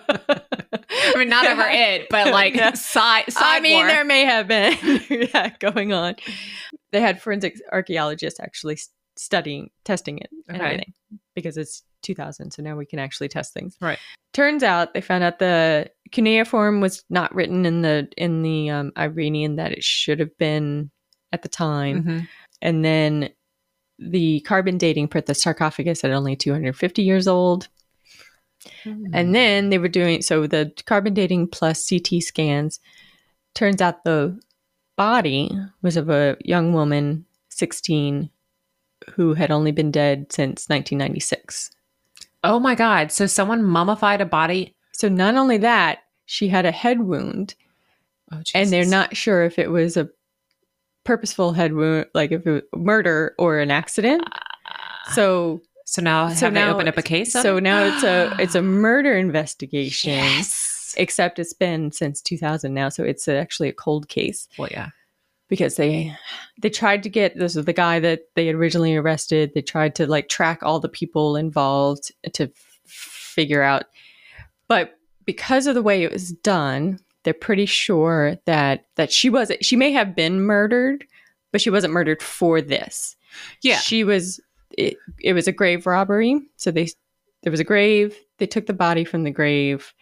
[1.02, 2.74] I mean, not over it, but like Yeah.
[2.74, 3.88] side, side I mean, war.
[3.88, 4.74] there may have been
[5.34, 6.16] that going on.
[6.92, 8.80] They had forensic archaeologists actually
[9.18, 10.66] studying, testing it, and Okay.
[10.66, 10.94] everything
[11.36, 13.78] because it's 2000, so now we can actually test things.
[13.82, 14.00] Right.
[14.34, 18.92] Turns out they found out the cuneiform was not written in the in the um,
[18.98, 20.92] Iranian that it should have been
[21.32, 22.28] at the time, Mhm.
[22.62, 23.30] and then
[23.98, 27.68] the carbon dating put the sarcophagus at only 250 years old.
[28.86, 29.32] And mm-hmm.
[29.32, 32.80] then they were doing so the carbon dating plus CT scans.
[33.54, 34.40] Turns out the
[34.96, 38.30] body was of a young woman, 16,
[39.14, 41.72] who had only been dead since 1996.
[42.44, 43.12] oh my God.
[43.12, 44.76] So someone mummified a body.
[44.92, 47.56] So not only that, she had a head wound,
[48.32, 50.10] Oh, and they're not sure if it was a
[51.04, 54.24] purposeful head wound, like if it was murder or an accident.
[54.32, 55.62] Uh, so
[55.92, 57.34] So now so have they now- opened up a case?
[57.34, 57.62] so it?
[57.62, 60.14] now it's a it's a murder investigation.
[60.14, 60.94] yes.
[60.98, 64.90] except it's been since 2000 now so it's actually a cold case Well, yeah.
[65.48, 66.16] because they
[66.62, 69.96] they tried to get this was the guy that they had originally arrested they tried
[69.96, 72.52] to like track all the people involved to f-
[72.86, 73.84] figure out
[74.68, 74.96] but
[75.26, 79.76] because of the way it was done they're pretty sure that that she was she
[79.76, 81.06] may have been murdered
[81.52, 83.16] but she wasn't murdered for this
[83.62, 83.78] Yeah.
[83.78, 84.40] she was
[84.78, 86.88] it, it was a grave robbery so they
[87.44, 89.94] there was a grave they took the body from the grave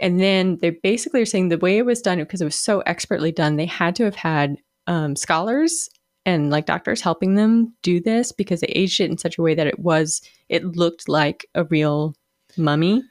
[0.00, 2.80] and then they basically are saying the way it was done because it was so
[2.80, 5.88] expertly done they had to have had um, scholars
[6.24, 9.54] and like doctors helping them do this because they aged it in such a way
[9.54, 12.14] that it was it looked like a real
[12.56, 13.02] mummy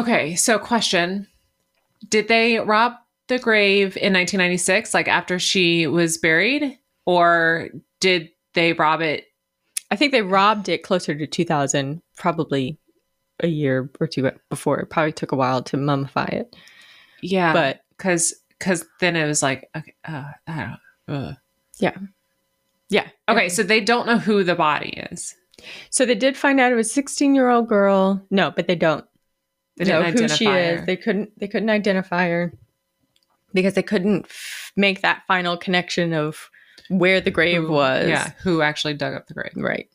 [0.00, 0.34] Okay.
[0.34, 1.26] So, question
[2.08, 2.94] Did they rob
[3.28, 6.78] the grave in 1996, like after she was buried?
[7.06, 7.68] Or
[8.00, 9.26] did they rob it?
[9.90, 12.78] I think they robbed it closer to 2000 probably
[13.40, 16.54] a year or two before it probably took a while to mummify it
[17.22, 17.52] Yeah.
[17.52, 20.70] but because because then it was like okay, uh, I don't
[21.08, 21.28] know.
[21.28, 21.36] Ugh.
[21.78, 21.96] yeah
[23.28, 25.36] Okay, so they don't know who the body is.
[25.90, 28.20] So they did find out it was a 16 year old girl.
[28.30, 29.04] No, but they don't
[29.76, 30.86] They know who she identify is.
[30.86, 31.38] They couldn't.
[31.38, 32.52] They couldn't identify her
[33.54, 36.50] because they couldn't f- make that final connection of
[36.88, 38.08] where the grave Who- was.
[38.08, 39.52] Yeah, who actually dug up the grave?
[39.56, 39.88] right.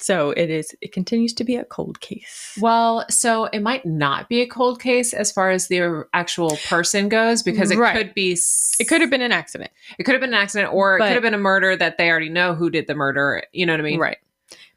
[0.00, 0.74] So it is.
[0.80, 2.58] It continues to be a cold case.
[2.60, 7.08] Well, so it might not be a cold case as far as the actual person
[7.08, 7.96] goes because it Right.
[7.96, 8.32] could be.
[8.32, 9.70] s- It could have been an accident.
[10.00, 12.10] It could have been an accident, or it could have been a murder that they
[12.10, 13.44] already know who did the murder.
[13.52, 14.00] You know what I mean?
[14.00, 14.18] right.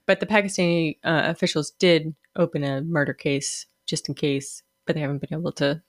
[0.06, 5.02] But the Pakistani uh, officials did open a murder case just in case, but they
[5.02, 5.82] haven't been able to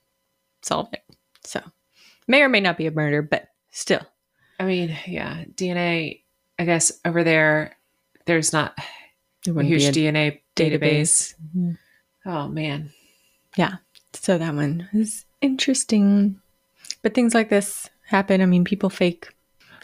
[0.63, 1.03] solve it.
[1.43, 1.61] So
[2.27, 4.01] may or may not be a murder, but still.
[4.59, 6.21] I mean, yeah, DNA.
[6.59, 7.75] I guess over there,
[8.25, 8.77] there's not
[9.47, 11.35] a huge a DNA database.
[11.55, 11.77] Mhm.
[12.25, 12.91] Oh man.
[13.55, 13.75] Yeah.
[14.13, 16.39] So that one is interesting.
[17.03, 18.41] But things like this happen.
[18.41, 19.29] I mean, people fake.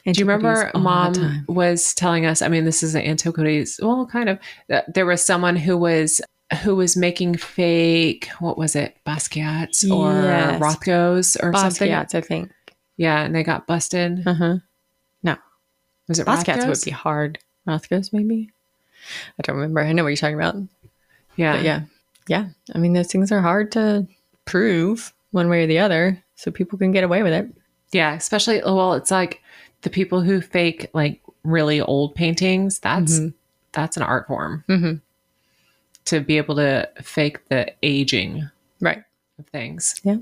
[0.06, 2.42] Do you remember antiquities all the mom was telling us?
[2.42, 3.80] I mean, this is an antiquities.
[3.82, 4.40] Well, kind of.
[4.68, 6.20] that There was someone who was
[6.64, 8.28] who was making fake.
[8.40, 8.98] What was it?
[9.06, 10.62] Basquiat's or Yes.
[10.62, 11.90] Rothko's or something.
[11.90, 12.52] Basquiat's, I think.
[12.98, 14.26] Yeah, and they got busted.
[14.28, 14.56] Uh huh.
[15.24, 15.36] No,
[16.08, 16.66] was it Rothko's?
[16.68, 17.40] would be hard.
[17.68, 18.52] Rothko's, maybe.
[19.38, 19.82] I don't remember.
[19.82, 20.56] I know what you're talking about.
[21.36, 21.56] Yeah.
[21.56, 21.82] But yeah.
[22.28, 22.48] Yeah.
[22.74, 24.08] I mean, those things are hard to
[24.46, 26.22] prove one way or the other.
[26.36, 27.48] So people can get away with it.
[27.92, 29.42] Yeah, especially well, it's like
[29.82, 32.80] the people who fake like really old paintings.
[32.80, 33.34] That's Mhm.
[33.72, 34.96] that's an art form Mm-hmm.
[36.06, 38.50] to be able to fake the aging
[38.82, 39.04] Right.
[39.40, 40.00] of things.
[40.04, 40.18] Yeah.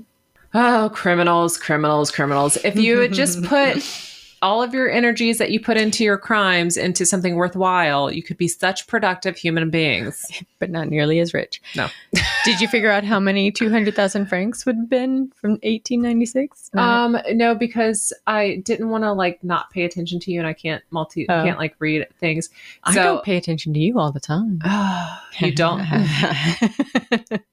[0.54, 2.56] Oh, criminals, criminals, criminals.
[2.64, 3.82] If you would just put
[4.42, 8.36] all of your energies that you put into your crimes into something worthwhile, you could
[8.36, 10.26] be such productive human beings.
[10.58, 11.62] But not nearly as rich.
[11.76, 11.86] No.
[12.44, 16.70] Did you figure out how many 200,000 francs would have been from 1896?
[16.74, 20.54] Um, no, because I didn't want to like not pay attention to you and I
[20.54, 21.44] can't multi Oh.
[21.44, 22.50] can't like read things.
[22.82, 24.60] I don't pay attention to you all the time.
[25.38, 25.86] you don't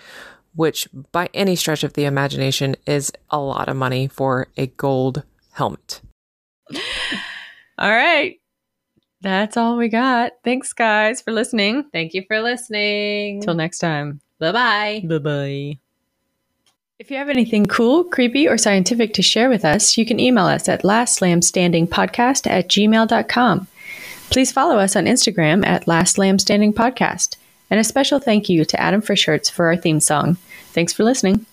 [0.55, 5.23] which by any stretch of the imagination is a lot of money for a gold
[5.53, 6.01] helmet.
[7.79, 8.37] All right.
[9.23, 10.33] That's all we got.
[10.45, 11.85] Thanks, guys, for listening.
[11.93, 13.43] Thank you for listening.
[13.43, 14.21] Till next time.
[14.39, 15.03] Bye bye.
[15.07, 15.79] Bye bye.
[17.01, 20.45] If you have anything cool, creepy, or scientific to share with us, you can email
[20.45, 23.67] us at lastlambstandingpodcast at gmail.com.
[24.29, 27.37] Please follow us on Instagram at Last Lamb Standing Podcast.
[27.71, 30.37] And a special thank you to Adam Frischhertz for our theme song.
[30.75, 31.47] Thanks for listening.